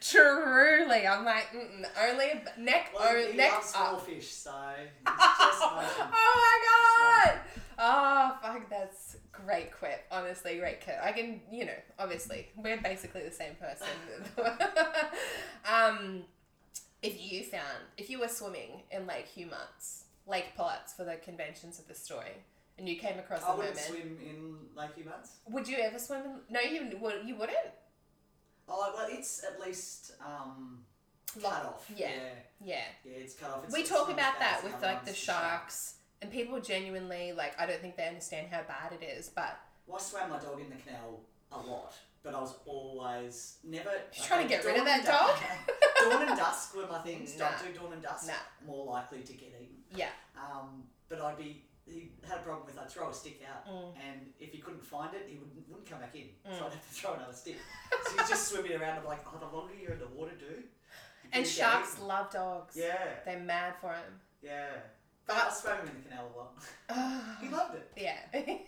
[0.00, 3.92] Truly, I'm like, mm-mm, only neck, well, o- he neck up.
[3.92, 4.50] raw fish, so
[5.06, 5.86] oh
[6.36, 7.40] my god!
[7.78, 10.04] Oh fuck, that's great quip.
[10.10, 10.96] Honestly, great quip.
[11.02, 13.88] I can, you know, obviously, we're basically the same person.
[15.70, 16.22] um,
[17.02, 17.62] if you found,
[17.98, 21.94] if you were swimming in Lake Hugh Muntz, Lake Pilots for the conventions of the
[21.94, 22.32] story,
[22.78, 25.32] and you came across I a wouldn't merman, swim in Lake Hugh Muntz.
[25.50, 26.20] would you ever swim?
[26.22, 27.14] In, no, you would.
[27.26, 27.58] You wouldn't.
[28.68, 30.78] Oh well, it's at least um,
[31.42, 31.90] cut off.
[31.94, 32.08] yeah.
[32.08, 32.16] yeah,
[32.64, 32.76] Yeah.
[33.04, 33.64] yeah, it's cut off.
[33.64, 36.32] It's, we it's talk not about bad that as with other like the sharks, and
[36.32, 37.58] people genuinely like.
[37.60, 40.60] I don't think they understand how bad it is, but Well, I swam my dog
[40.60, 41.20] in the canal
[41.52, 43.90] a lot, but I was always never.
[44.10, 45.38] She's trying to get rid of that dog?
[46.10, 47.34] dawn and dusk were my things.
[47.38, 47.50] Nah.
[47.62, 48.26] Don't do dawn and dusk.
[48.26, 48.66] Nah.
[48.66, 49.76] More likely to get eaten.
[49.94, 50.08] yeah.
[50.36, 51.62] Um, but I'd be.
[51.86, 53.92] He had a problem with I'd throw a stick out, Mm.
[54.08, 56.28] and if he couldn't find it, he wouldn't, wouldn't come back in.
[56.50, 56.58] Mm.
[56.58, 57.56] So I'd have to throw another stick.
[58.06, 58.98] so he's just swimming around.
[59.00, 60.48] I'm like, oh, the longer you're in the water, dude.
[60.50, 60.64] And
[61.30, 62.74] bigger you get sharks love dogs.
[62.74, 62.96] Yeah,
[63.26, 64.18] They're mad for him.
[64.42, 64.68] yeah.
[65.28, 67.38] I swam in the canal a lot.
[67.40, 67.90] he loved it.
[67.96, 68.18] yeah.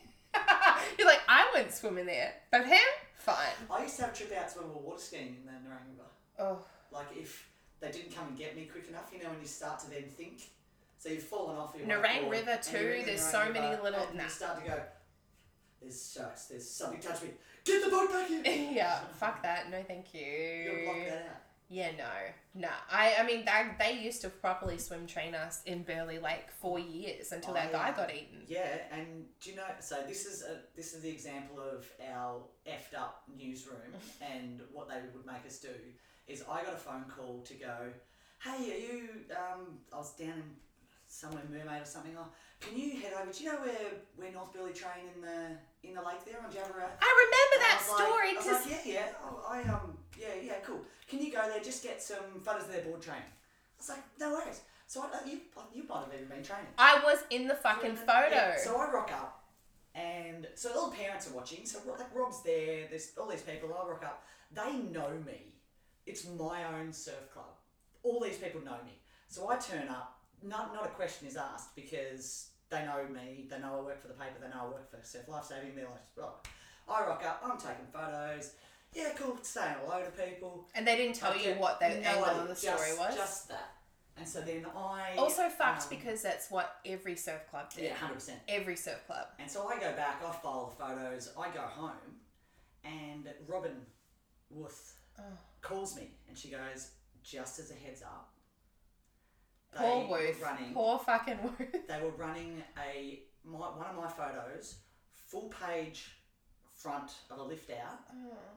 [0.99, 2.33] You're like, I wouldn't swim in there.
[2.51, 2.79] But him?
[3.17, 3.37] Fine.
[3.71, 6.09] I used to have trip outs when we were water skiing in the Nerang River.
[6.39, 6.65] Oh.
[6.93, 7.49] Like if
[7.81, 10.05] they didn't come and get me quick enough, you know, when you start to then
[10.05, 10.43] think.
[10.99, 14.01] So you've fallen off your Nerang wakeboard, River too, you're the there's so many little-
[14.09, 14.25] And nah.
[14.25, 14.81] you start to go.
[15.81, 16.47] There's sharks.
[16.47, 17.31] There's something touched me.
[17.65, 18.45] Get the boat back in.
[18.75, 19.71] yeah, fuck that.
[19.71, 20.23] No, thank You'll
[20.79, 20.85] you.
[20.85, 21.43] block that out.
[21.69, 22.05] Yeah, no,
[22.55, 22.69] no.
[22.91, 26.79] I, I mean, they, they used to properly swim train us in Burleigh Lake for
[26.79, 28.39] years until that I, guy uh, got eaten.
[28.47, 29.65] Yeah, and do you know?
[29.81, 34.89] So this is a this is the example of our effed up newsroom, and what
[34.89, 35.71] they would make us do
[36.29, 37.77] is I got a phone call to go,
[38.45, 39.09] hey, are you?
[39.33, 40.45] Um, I was down in
[41.09, 42.13] somewhere Mermaid or something.
[42.17, 42.29] Oh,
[42.61, 43.33] can you head over?
[43.33, 46.51] Do you know where where North Burleigh train in the in the lake there on
[46.51, 46.91] Jabberah?
[47.01, 49.96] I remember that I was like- story I was like, yeah, yeah, oh, I um,
[50.19, 50.81] yeah, yeah, cool.
[51.09, 51.61] Can you go there?
[51.63, 53.23] Just get some photos of their board training.
[53.23, 54.61] I was like, no worries.
[54.87, 55.41] So I, you
[55.75, 56.67] you might have even been training.
[56.79, 58.31] I was in the fucking photo.
[58.31, 59.45] Yeah, so I rock up,
[59.95, 61.67] and so all the parents are watching.
[61.67, 62.87] So like Rob's there.
[62.89, 63.71] There's all these people.
[63.75, 64.23] I rock up.
[64.55, 65.55] They know me.
[66.07, 67.47] It's my own surf club.
[68.05, 69.01] All these people know me.
[69.29, 70.19] So I turn up.
[70.43, 73.47] Not not a question is asked because they know me.
[73.49, 74.37] They know I work for the paper.
[74.41, 75.75] They know I work for Surf Lifesaving.
[75.75, 76.29] They're like, right.
[76.89, 77.43] I rock up.
[77.45, 78.53] I'm taking photos.
[78.97, 79.39] Yeah, cool.
[79.43, 80.67] Saying hello to people.
[80.75, 82.99] and they didn't tell you Okay, what the no angle idea, of the story just,
[82.99, 83.15] was.
[83.15, 83.71] Just that.
[84.17, 87.85] And so then I also fucked um, because that's what every surf club did.
[87.85, 88.39] yeah, hundred percent.
[88.49, 89.27] Every surf club.
[89.39, 92.17] And so I go back, I file the photos, I go home,
[92.85, 93.77] and Robin
[94.51, 95.23] Worth Oh.
[95.63, 96.91] calls me and she goes,
[97.23, 98.31] just as a heads up,
[99.73, 100.43] they Poor were Woof.
[100.43, 101.59] running Poor fucking Woof.
[101.89, 104.77] they were running a my, one of my photos,
[105.15, 106.17] full page
[106.77, 108.01] front of a lift out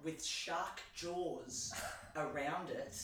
[0.04, 1.74] with shark jaws
[2.16, 2.96] around it.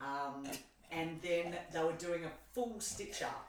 [0.00, 0.44] Um,
[0.90, 3.48] and then they were doing a full stitch up.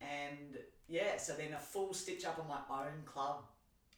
[0.00, 0.56] And
[0.88, 3.44] yeah, so then a full stitch up on my own club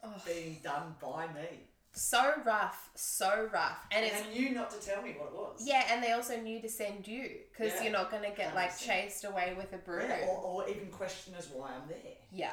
[0.02, 0.14] Oh.
[0.24, 1.66] being done by me.
[1.92, 5.34] So rough, so rough, and And it's they knew not to tell me what it
[5.34, 5.60] was.
[5.66, 7.82] yeah, and they also knew to send you because Yeah.
[7.82, 8.86] you're not gonna get like 100%.
[8.86, 10.08] chased away with a broom.
[10.08, 12.14] Yeah, or, or even question as why I'm there.
[12.30, 12.52] Yeah.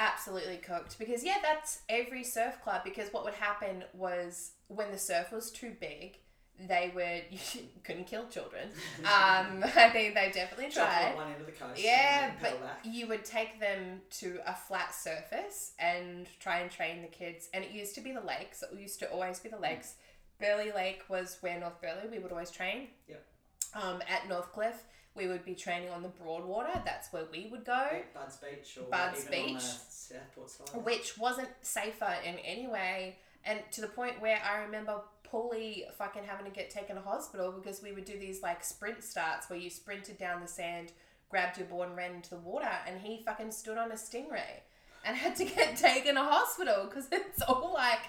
[0.00, 2.82] Absolutely cooked because yeah, that's every surf club.
[2.84, 6.16] Because what would happen was when the surf was too big,
[6.58, 7.38] they were you
[7.84, 8.70] couldn't kill children.
[9.00, 11.14] Um, I think they definitely tried.
[11.16, 11.82] one end of the coast.
[11.82, 17.08] Yeah, but you would take them to a flat surface and try and train the
[17.08, 17.48] kids.
[17.52, 18.62] And it used to be the lakes.
[18.62, 19.96] It used to always be the lakes.
[20.38, 22.88] Burleigh Lake was where North Burleigh we would always train.
[23.08, 23.26] Yep.
[23.74, 24.84] Um, at Northcliffe,
[25.16, 26.80] we would be training on the Broadwater.
[26.84, 29.62] That's where we would go, Like Budds Beach or Budds even on the Beach.
[29.62, 30.84] Southport side.
[30.84, 33.16] which wasn't safer in any way.
[33.44, 35.00] And to the point where I remember
[35.30, 39.02] Paulie fucking having to get taken to hospital because we would do these like sprint
[39.02, 40.92] starts where you sprinted down the sand,
[41.30, 44.60] grabbed your board and ran into the water, and he fucking stood on a stingray
[45.04, 48.00] and had to get taken to hospital because it's all like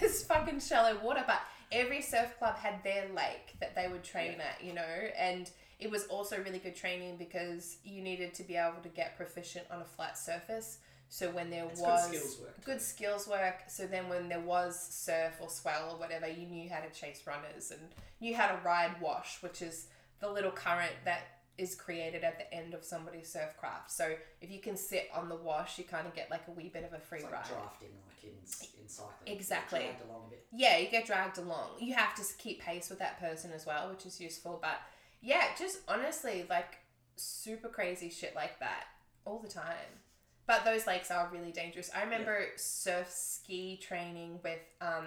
[0.00, 1.24] this fucking shallow water.
[1.26, 1.40] But
[1.72, 4.82] every surf club had their lake that they would train at, you know,
[5.18, 9.16] and it was also really good training because you needed to be able to get
[9.16, 10.78] proficient on a flat surface.
[11.10, 14.40] So when there It's good was skills work, good skills work, so then when there
[14.40, 17.80] was surf or swell or whatever, you knew how to chase runners and
[18.20, 19.86] you how to ride wash, which is
[20.20, 21.20] the little current that
[21.56, 23.90] is created at the end of somebody's surf craft.
[23.90, 26.70] So if you can sit on the wash, you kind of get like a wee
[26.72, 27.44] bit of a free like ride.
[27.48, 29.12] drafting, like in, in cycling.
[29.26, 29.80] Exactly.
[29.80, 30.46] Dragged along a bit.
[30.52, 31.70] Yeah, you get dragged along.
[31.80, 34.58] You have to keep pace with that person as well, which is useful.
[34.60, 34.78] But
[35.20, 36.78] yeah, just honestly, like
[37.16, 38.84] super crazy shit like that
[39.24, 40.02] all the time.
[40.46, 41.90] But those lakes are really dangerous.
[41.94, 45.06] I remember surf ski training with um,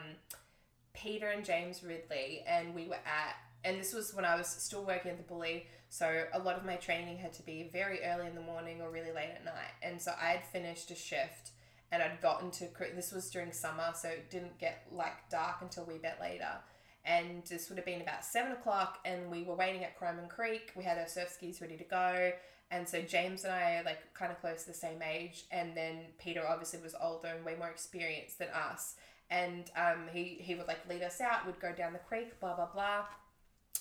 [0.93, 4.83] Peter and James Ridley, and we were at, and this was when I was still
[4.83, 5.65] working at the Bully.
[5.89, 8.91] So a lot of my training had to be very early in the morning or
[8.91, 9.73] really late at night.
[9.81, 11.51] And so I had finished a shift
[11.91, 15.83] and I'd gotten to this was during summer, so it didn't get like dark until
[15.83, 16.47] a wee bit later.
[17.05, 20.71] And this would have been about seven o'clock, and we were waiting at Currumbin Creek.
[20.75, 22.31] We had our surf skis ready to go,
[22.69, 25.75] and so James and I are like kind of close to the same age, and
[25.75, 28.95] then Peter obviously was older and way more experienced than us.
[29.31, 31.47] And um, he he would like lead us out.
[31.47, 33.05] We'd go down the creek, blah blah blah,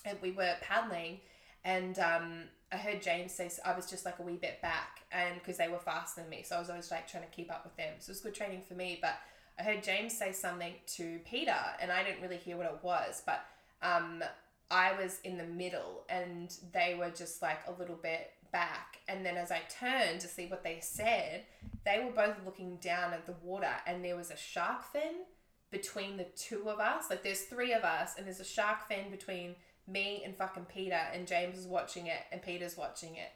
[0.07, 1.21] and we were paddling,
[1.65, 5.35] and um, I heard James say I was just like a wee bit back, and
[5.35, 7.65] because they were faster than me, so I was always like trying to keep up
[7.65, 7.95] with them.
[7.99, 8.99] So it was good training for me.
[9.03, 9.19] But
[9.61, 13.23] I heard James say something to Peter, and I didn't really hear what it was,
[13.27, 13.45] but
[13.83, 14.25] um,
[14.71, 19.01] I was in the middle, and they were just like a little bit back.
[19.07, 21.43] And then as I turned to see what they said,
[21.85, 25.27] they were both looking down at the water, and there was a shark fin
[25.71, 27.11] between the two of us.
[27.11, 29.57] Like there's three of us, and there's a shark fin between
[29.87, 33.31] me and fucking Peter, and James is watching it, and Peter's watching it,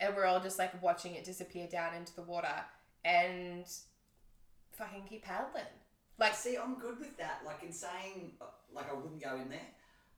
[0.00, 2.64] and we're all just like watching it disappear down into the water,
[3.04, 3.66] and
[4.76, 5.64] fucking keep paddling.
[6.18, 7.42] Like See, I'm good with that.
[7.44, 9.68] Like in saying, uh, like I wouldn't go in there.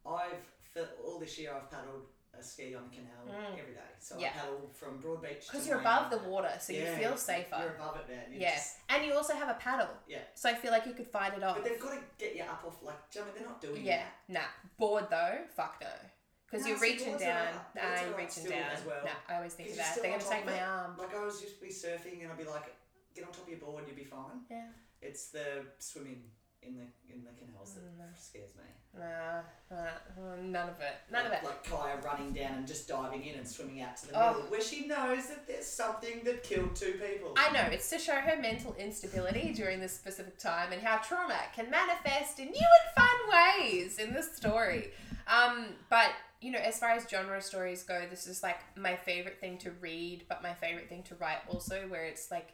[0.06, 2.02] I've for all this year I've paddled
[2.38, 3.80] a ski on the canal every day.
[3.98, 4.20] So Mm.
[4.20, 4.28] Yeah.
[4.28, 7.56] I paddle from Broadbeach because you're above the water, so you feel safer.
[7.59, 8.26] You're above it, man.
[8.30, 10.18] Yes, yeah, just- and you also have a paddle, yeah.
[10.34, 11.56] so I feel like you could fight it off.
[11.56, 12.80] But they've got to get you up off.
[12.82, 13.42] Like, do you know I mean?
[13.42, 14.40] They're not doing Yeah, nah.
[14.78, 15.88] Board though, fuck no.
[16.48, 17.46] Because No, you're reaching down.
[17.74, 18.70] Nah, you're reaching down.
[18.70, 19.04] as well.
[19.04, 19.98] Nah, I always think of that.
[20.00, 20.96] They're gonna take my arm.
[20.96, 22.72] Like I was used to be surfing and I'd be like,
[23.18, 24.42] get on top of your board, you'll be fine.
[24.50, 24.66] Yeah.
[25.02, 26.22] It's the swimming
[26.62, 28.16] in the in the canals that Mm.
[28.18, 28.64] scares me.
[28.98, 30.94] Nah, nah, none of it.
[31.10, 31.46] None of like, it.
[31.46, 34.32] Like Kaya running down and just diving in and swimming out to the Oh.
[34.34, 37.34] middle, where she knows that there's something that killed two people.
[37.36, 41.38] I know, it's to show her mental instability during this specific time and how trauma
[41.54, 43.18] can manifest in new and fun
[43.62, 44.90] ways in this story.
[45.28, 46.10] Um, but,
[46.40, 49.70] you know, as far as genre stories go, this is like my favorite thing to
[49.72, 52.48] read, but my favorite thing to write also, where it's like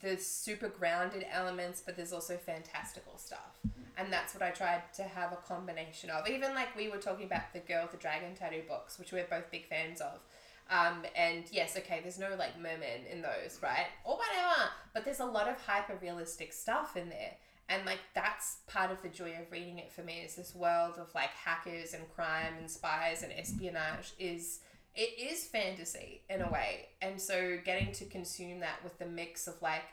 [0.00, 3.58] the super grounded elements, but there's also fantastical stuff.
[3.98, 6.28] And that's what I tried to have a combination of.
[6.28, 9.24] Even like we were talking about the Girl with the Dragon Tattoo books, which we're
[9.24, 10.20] both big fans of.
[10.68, 13.86] Um, and yes, okay, there's no like merman in those, right?
[14.04, 14.70] Or whatever.
[14.92, 17.32] But there's a lot of hyper realistic stuff in there.
[17.68, 20.94] And like that's part of the joy of reading it for me is this world
[20.98, 24.60] of like hackers and crime and spies and espionage is
[24.96, 26.52] it is fantasy in a mm.
[26.52, 26.86] way.
[27.02, 29.84] And so getting to consume that with the mix of like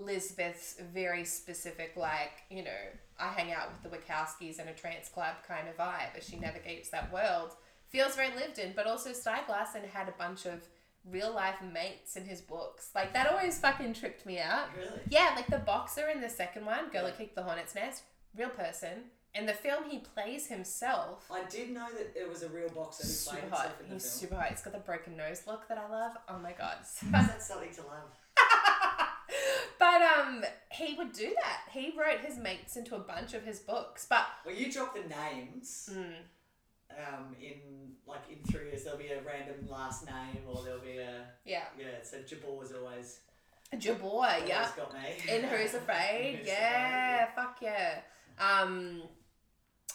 [0.00, 2.70] Lisbeth's very specific, like, you know,
[3.18, 6.36] I hang out with the Wachowskis in a trance club kind of vibe as she
[6.36, 7.52] navigates that world.
[7.88, 10.66] Feels very lived in, but also Stieg Larsson had a bunch of
[11.10, 12.90] real life mates in his books.
[12.94, 14.68] Like, that always fucking tripped me out.
[14.76, 15.00] Really?
[15.10, 18.48] Yeah, like the boxer in the second one, Girl Who Kicked the Hornet's Nest, real
[18.48, 19.10] person.
[19.34, 21.26] In the film, he plays himself.
[21.32, 23.60] I did know that it was a real boxer who Super played hot.
[23.62, 24.20] himself in the He's film.
[24.20, 24.50] super hot.
[24.50, 26.12] He's got the broken nose look that I love.
[26.28, 26.76] Oh my god.
[27.10, 28.10] That's something to love.
[29.78, 31.60] but um, he would do that.
[31.72, 34.06] He wrote his mates into a bunch of his books.
[34.08, 35.88] But Well, you drop the names.
[35.92, 36.14] mm,
[36.90, 40.98] Um, in like in three years, there'll be a random last name, or there'll be
[40.98, 42.02] a yeah, yeah.
[42.02, 43.20] So Jabor's always
[43.78, 44.68] Jabor, yeah.
[44.76, 45.34] got me.
[45.34, 48.00] In Who's Afraid, Who's yeah, fuck yeah.
[48.38, 49.02] Um,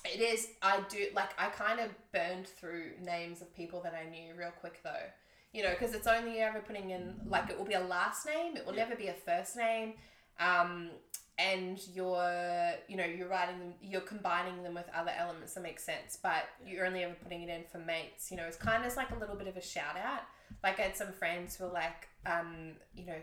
[0.06, 0.48] it is.
[0.62, 1.30] I do like.
[1.40, 5.08] I kind of burned through names of people that I knew real quick though.
[5.54, 8.56] You know, because it's only ever putting in like it will be a last name.
[8.58, 8.84] It will Yeah.
[8.86, 9.94] never be a first name.
[10.40, 10.92] Um,
[11.40, 15.80] and you're you know you're writing them you're combining them with other elements that make
[15.80, 16.74] sense but Yeah.
[16.74, 19.16] you're only ever putting it in for mates you know it's kind of like a
[19.20, 20.22] little bit of a shout out
[20.64, 23.22] like i had some friends who were like um you know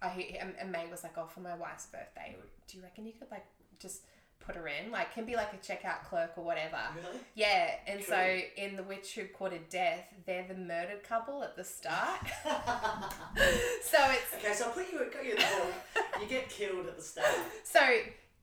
[0.00, 0.08] i
[0.40, 2.34] and, and may was like oh for my wife's birthday
[2.66, 3.44] do you reckon you could like
[3.78, 4.04] just
[4.44, 7.18] put her in like can be like a checkout clerk or whatever Really?
[7.34, 11.64] yeah and so in the witch who courted death they're the murdered couple at the
[11.64, 16.20] start so it's okay, so I'll put you, got you the.
[16.20, 17.28] You get killed at the start.
[17.64, 17.80] So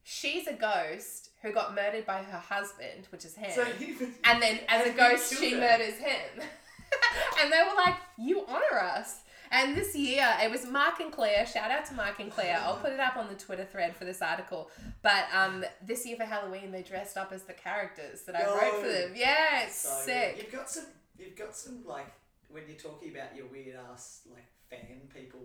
[0.04, 3.52] she's a ghost who got murdered by her husband, which is him.
[3.52, 6.42] So you, and then as a ghost, she murders him.
[7.42, 9.22] and they were like, You honor us.
[9.52, 11.46] And this year, it was Mark and Claire.
[11.46, 12.60] Shout out to Mark and Claire.
[12.64, 14.70] I'll put it up on the Twitter thread for this article.
[15.02, 18.82] But um, this year for Halloween, they dressed up as the characters that I wrote
[18.82, 19.14] for them.
[19.16, 20.06] Yeah, it's So good.
[20.06, 20.38] sick.
[20.44, 20.86] You've got some.
[21.18, 22.08] You've got some like
[22.50, 25.40] when you're talking about your weird ass like fan people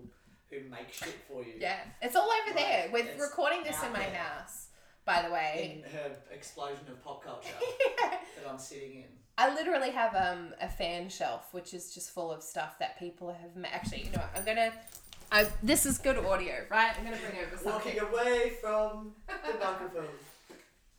[0.50, 1.54] who make shit for you.
[1.58, 2.90] Yeah, it's all over Like, there.
[2.92, 4.14] We're recording this in my there.
[4.16, 4.66] house,
[5.06, 5.82] by the way.
[5.86, 7.48] In her explosion of pop culture
[8.00, 9.04] that I'm sitting in.
[9.38, 13.32] I literally have um, a fan shelf, which is just full of stuff that people
[13.32, 14.02] have ma- actually.
[14.04, 14.72] You know, what, I'm gonna.
[15.30, 16.92] I, this is good audio, right?
[16.98, 17.96] I'm gonna bring over something.
[17.96, 20.06] Walking away from the microphone.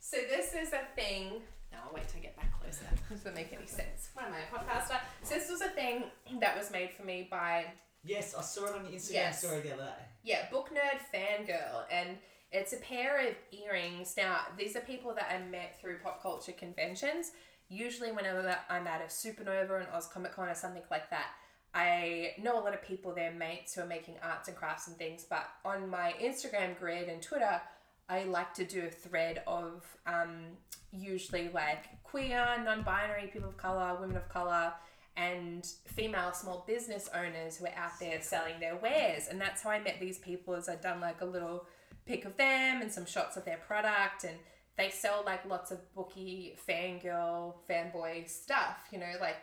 [0.06, 1.30] So this is a thing.
[1.72, 2.84] No, I'll wait till I get back closer.
[3.08, 4.10] This doesn't make any sense.
[4.12, 5.00] Why am I a podcaster?
[5.22, 6.04] So this was a thing
[6.40, 7.64] that was made for me by
[8.04, 9.38] Yes, I saw it on your Instagram Yes.
[9.42, 10.04] story the other day.
[10.22, 12.18] yeah, book nerd fangirl, and
[12.52, 14.14] it's a pair of earrings.
[14.18, 17.32] Now, these are people that I met through pop culture conventions.
[17.68, 21.28] Usually, whenever I'm at a Supernova, an Oz Comic Con, or something like that,
[21.74, 24.96] I know a lot of people, they're mates who are making arts and crafts and
[24.96, 25.26] things.
[25.28, 27.60] But on my Instagram grid and Twitter,
[28.08, 30.44] I like to do a thread of um,
[30.92, 34.72] usually like queer, non binary, people of color, women of color,
[35.16, 39.28] and female small business owners who are out there selling their wares.
[39.28, 41.66] And that's how I met these people is I'd done like a little
[42.06, 44.36] pic of them and some shots of their product and
[44.76, 49.42] they sell like lots of booky fangirl, fanboy stuff, you know, like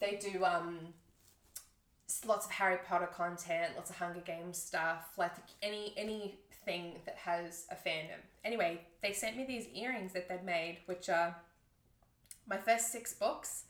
[0.00, 0.78] they do um
[2.26, 7.66] lots of Harry Potter content, lots of Hunger Games stuff, like any anything that has
[7.70, 8.20] a fandom.
[8.44, 11.36] Anyway, they sent me these earrings that they'd made, which are
[12.46, 13.64] my first six books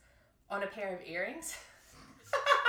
[0.51, 1.57] on a pair of earrings.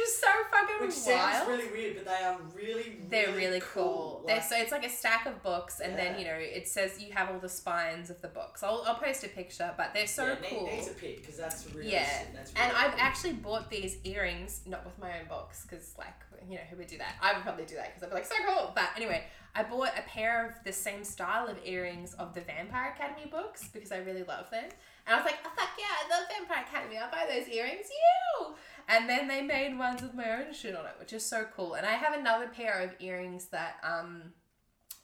[0.00, 1.34] Which so fucking Which wild.
[1.34, 4.24] sounds really weird, but they are really, They're really cool.
[4.26, 6.18] They're Like, so it's like a stack of books, and then Yeah.
[6.18, 8.62] you know it says you have all the spines of the books.
[8.62, 10.66] I'll, I'll post a picture, but they're so yeah, need- cool.
[10.66, 12.08] needs a pic because that's really Yeah.
[12.34, 13.00] That's really And I've cool.
[13.00, 16.14] actually bought these earrings, not with my own box, because like
[16.48, 17.16] you know who would do that?
[17.22, 18.72] I would probably do that because I'd be like so cool.
[18.74, 19.24] But anyway,
[19.54, 23.68] I bought a pair of the same style of earrings of the Vampire Academy books
[23.72, 24.64] because I really love them.
[25.06, 26.96] And I was like, oh fuck yeah, I love Vampire Academy.
[26.96, 27.86] I'll buy those earrings.
[27.90, 28.54] You.
[28.88, 31.74] And then they made ones with my own shit on it, which is so cool.
[31.74, 34.32] And I have another pair of earrings that um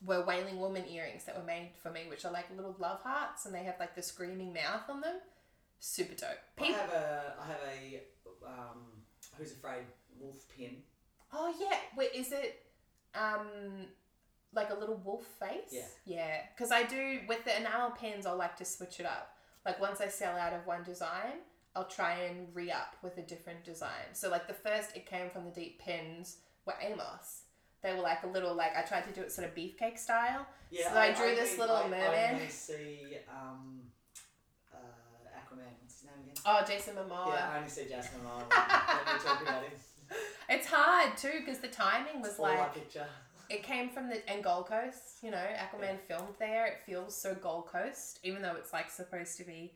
[0.04, 3.46] were Wailing Woman earrings that were made for me, which are like little love hearts,
[3.46, 5.16] and they have like the screaming mouth on them.
[5.78, 6.38] Super dope.
[6.60, 8.02] I have a I have a
[8.46, 8.82] um,
[9.36, 9.84] who's afraid
[10.18, 10.76] wolf pin.
[11.32, 12.62] Oh yeah, wait, is it
[13.14, 13.86] um
[14.52, 15.72] like a little wolf face?
[15.72, 15.86] Yeah.
[16.04, 18.26] Yeah, because I do with the enamel pins.
[18.26, 19.32] I like to switch it up.
[19.64, 21.40] Like once I sell out of one design,
[21.76, 24.08] I'll try and re up with a different design.
[24.14, 27.42] So like the first it came from the deep pins were Amos.
[27.82, 30.46] They were like a little like I tried to do it sort of beefcake style.
[30.70, 32.00] Yeah, So I drew this only- little I, merman.
[32.10, 33.82] I only see um,
[34.72, 34.76] uh,
[35.38, 35.68] Aquaman.
[35.82, 36.34] What's his name again?
[36.46, 37.34] Oh, Jason Momoa.
[37.34, 39.72] Yeah, I only see Jason Momoa when we talk about him.
[40.48, 43.06] It's hard too because the timing was I like picture.
[43.50, 46.66] It came from the and Gold Coast, you know, Aquaman filmed there.
[46.66, 49.72] It feels so Gold Coast, even though it's like supposed to be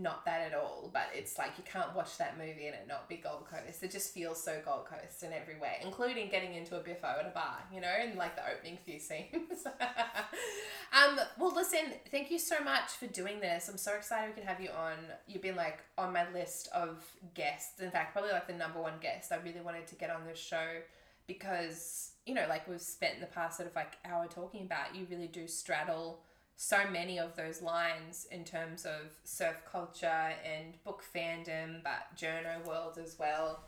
[0.00, 0.90] not that at all.
[0.92, 3.82] But it's like you can't watch that movie and it not be Gold Coast.
[3.82, 7.26] It just feels so Gold Coast in every way, including getting into a biffo at
[7.26, 9.66] a bar, you know, and like the opening few scenes.
[10.92, 13.68] um, well, listen, thank you so much for doing this.
[13.68, 14.96] I'm so excited we can have you on.
[15.26, 17.80] You've been like on my list of guests.
[17.80, 19.32] In fact, probably like the number one guest.
[19.32, 20.80] I really wanted to get on this show
[21.26, 25.06] because you know like we've spent the past sort of like hour talking about you
[25.10, 26.18] really do straddle
[26.62, 32.62] so many of those lines in terms of surf culture and book fandom but journo
[32.66, 33.60] world as well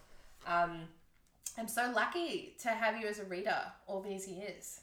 [0.46, 0.80] um,
[1.56, 4.80] i'm so lucky to have you as a reader all these years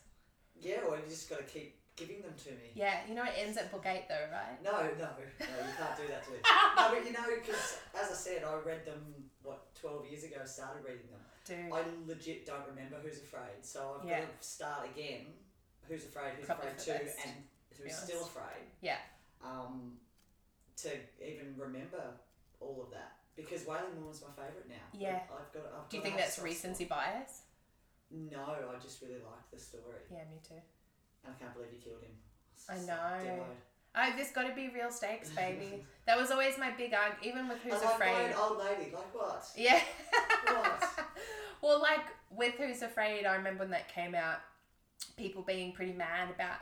[0.59, 2.71] Yeah, well, you just got to keep giving them to me.
[2.73, 4.57] Yeah, you know it ends at book eight though, right?
[4.63, 6.37] No, no, no, you can't do that to me.
[6.77, 9.03] no, but you know, because as I said, I read them
[9.43, 10.37] what twelve years ago.
[10.45, 11.23] Started reading them.
[11.45, 11.71] Dude.
[11.71, 14.19] I legit don't remember Who's Afraid, so I've Yeah.
[14.21, 15.25] got to start again.
[15.89, 16.33] Who's Afraid?
[16.37, 17.11] Who's Probably Afraid Two, the
[17.79, 18.07] and be honest.
[18.07, 18.67] Still Afraid.
[18.81, 18.97] Yeah.
[19.43, 19.93] Um,
[20.83, 20.89] to
[21.25, 22.01] even remember
[22.59, 24.83] all of that because Wailing Woman's my favourite now.
[24.93, 25.21] Yeah.
[25.31, 25.71] I've got.
[25.71, 27.03] I've Do you got think that's recency spot.
[27.05, 27.41] bias?
[28.11, 30.55] No, I just really like the story, Yeah, me too.
[31.23, 32.11] and I can't believe you killed him.
[32.67, 33.23] I know.
[33.23, 33.55] demoed.
[33.95, 35.83] Oh, there's got to be real stakes, baby.
[36.07, 38.33] that was always my big argument, even with Who's I like Afraid.
[38.39, 38.91] old lady.
[38.93, 39.45] Like what?
[39.55, 39.79] Yeah.
[40.45, 40.89] What?
[41.61, 44.39] well, like with Who's Afraid, I remember when that came out,
[45.17, 46.57] people being pretty mad about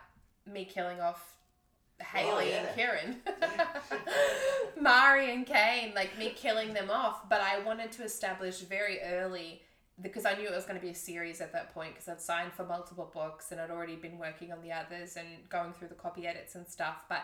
[0.48, 1.36] me killing off
[2.00, 2.74] Haley oh, and yeah.
[2.76, 3.16] Kieran.
[4.82, 7.28] Mari and Kane, like me killing them off.
[7.30, 9.62] But I wanted to establish very early
[10.02, 12.22] because I knew it was going to be a series at that point because I'd
[12.22, 15.88] signed for multiple books and I'd already been working on the others and going through
[15.88, 17.06] the copy edits and stuff.
[17.10, 17.24] But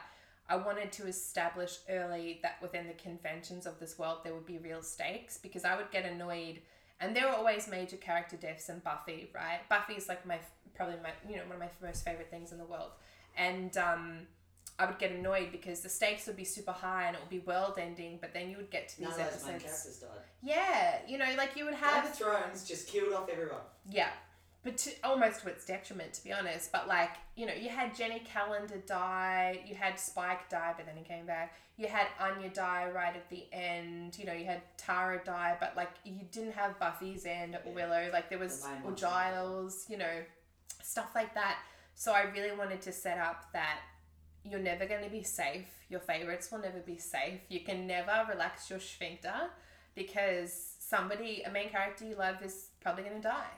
[0.49, 4.57] I wanted to establish early that within the conventions of this world there would be
[4.57, 6.61] real stakes because I would get annoyed
[6.99, 9.59] and there were always major character deaths in Buffy, right?
[9.69, 10.39] Buffy is like my
[10.73, 12.91] probably my you know one of my most favorite things in the world,
[13.37, 14.19] and um,
[14.79, 17.39] I would get annoyed because the stakes would be super high and it would be
[17.39, 19.63] world ending, but then you would get to these None of those main episodes.
[19.63, 20.25] characters died.
[20.41, 23.61] Yeah, you know, like you would Game have of Thrones just killed off everyone.
[23.89, 24.09] yeah,
[24.63, 26.71] but to, almost to its detriment, to be honest.
[26.71, 30.95] But like, you know, you had Jenny Calendar die, you had Spike die, but then
[30.97, 31.53] he came back.
[31.77, 34.17] You had Anya die right at the end.
[34.19, 37.73] You know, you had Tara die, but like you didn't have Buffy's end or Yeah.
[37.73, 38.09] Willow.
[38.13, 39.01] Like there was The main or ones.
[39.01, 39.85] Giles.
[39.89, 40.21] You know,
[40.81, 41.57] stuff like that.
[41.95, 43.79] So I really wanted to set up that
[44.43, 45.67] you're never going to be safe.
[45.89, 47.39] Your favorites will never be safe.
[47.49, 49.33] You can never relax your sphincter
[49.95, 53.51] because somebody, a main character you love, is probably going to die.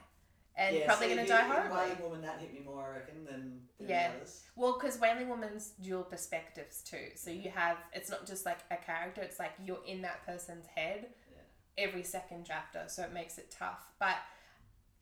[0.58, 1.76] And yeah, probably so going to die horribly.
[1.76, 4.12] Wailing Woman, that hit me more, I reckon, than, than Yeah.
[4.16, 4.42] others.
[4.54, 7.08] Well, because Wailing Woman's dual perspectives too.
[7.14, 10.66] So you have, it's not just like a character, it's like you're in that person's
[10.74, 11.84] head Yeah.
[11.84, 12.84] every second chapter.
[12.86, 13.86] So it makes it tough.
[13.98, 14.16] But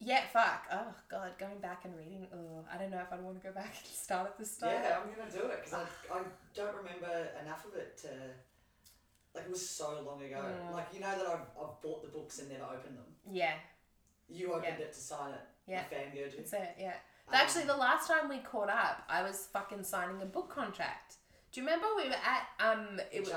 [0.01, 0.65] yeah, fuck.
[0.73, 3.53] Oh, God, going back and reading, oh, I don't know if I'd want to go
[3.55, 4.73] back and start at the start.
[4.75, 6.23] Yeah, I'm gonna do it because I, I
[6.55, 8.09] don't remember enough of it to.
[9.35, 10.37] Like it was so long ago.
[10.37, 10.73] Mm.
[10.75, 13.05] Like you know that I've, I've bought the books and never opened them.
[13.33, 13.55] Yeah,
[14.29, 14.85] You opened Yeah.
[14.85, 15.41] it to sign it.
[15.67, 15.83] Yeah.
[16.15, 16.27] You.
[16.37, 16.93] that's it, yeah.
[17.29, 21.17] Um, Actually, the last time we caught up, I was fucking signing a book contract.
[21.51, 23.01] Do you remember we were at um?
[23.11, 23.31] It was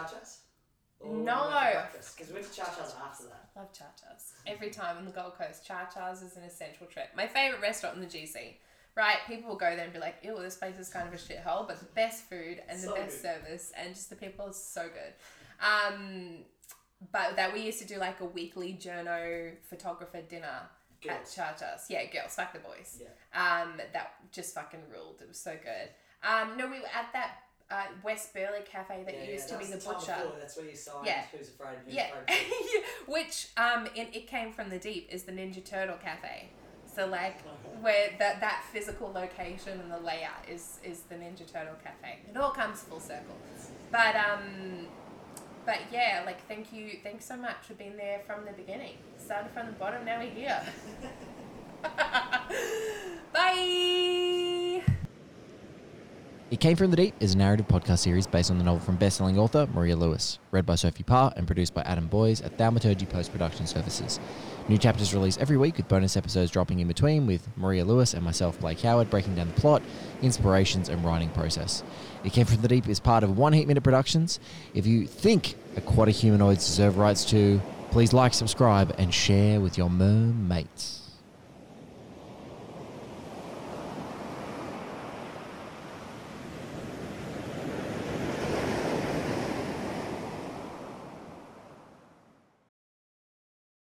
[1.03, 1.23] Chachas?
[1.23, 1.83] No.
[2.15, 3.49] Because we went to Chachas after that.
[3.55, 5.67] love Chachas every time on the Gold Coast.
[5.67, 7.09] Chachas is an essential trip.
[7.15, 8.55] My favorite restaurant in the GC.
[8.95, 11.17] Right, people will go there and be like, "Ew, this place is kind of a
[11.17, 13.21] shithole," but the best food and the So best good.
[13.21, 15.13] service and just the people are so good.
[15.61, 16.45] Um,
[17.11, 20.47] but that we used to do like a weekly journo photographer dinner
[21.07, 21.35] at Girls.
[21.35, 21.81] Chachas.
[21.89, 22.99] Yeah, girls, fuck the boys.
[22.99, 23.09] Yeah.
[23.61, 25.21] Um, that just fucking ruled.
[25.21, 25.89] It was so good.
[26.27, 27.35] Um, no, we were at that
[27.70, 30.15] uh, West Burleigh cafe that Yeah, used yeah, to be the time butcher.
[30.15, 31.24] before, That's where you signed Yeah.
[31.32, 32.38] Who's Afraid, Who's Yeah, Afraid.
[32.38, 32.82] Two.
[33.11, 36.49] which um, in, it came from the deep is the Ninja Turtle cafe.
[36.95, 37.41] So like
[37.82, 42.20] where that that physical location and the layout is is the Ninja Turtle cafe.
[42.30, 43.36] It all comes full circle.
[43.91, 44.88] But um,
[45.65, 48.95] but yeah, like thank you, thanks so much for being there from the beginning.
[49.18, 50.61] Started from the bottom, now we're here.
[53.34, 54.45] Bye.
[56.49, 58.95] It Came From the Deep is a narrative podcast series based on the novel from
[58.95, 63.05] best-selling author Maria Lewis, read by Sophie Parr and produced by Adam Boys at Thaumaturgy
[63.05, 64.17] Post Production Services.
[64.69, 68.23] New chapters released every week with bonus episodes dropping in between with Maria Lewis and
[68.23, 69.81] myself, Blake Howard, breaking down the plot,
[70.21, 71.83] inspirations and writing process.
[72.23, 74.39] It Came From the Deep is part of One Heat Minute Productions.
[74.73, 79.89] If you think aquatic humanoids deserve rights to, please like, subscribe and share with your
[79.89, 81.07] mermates.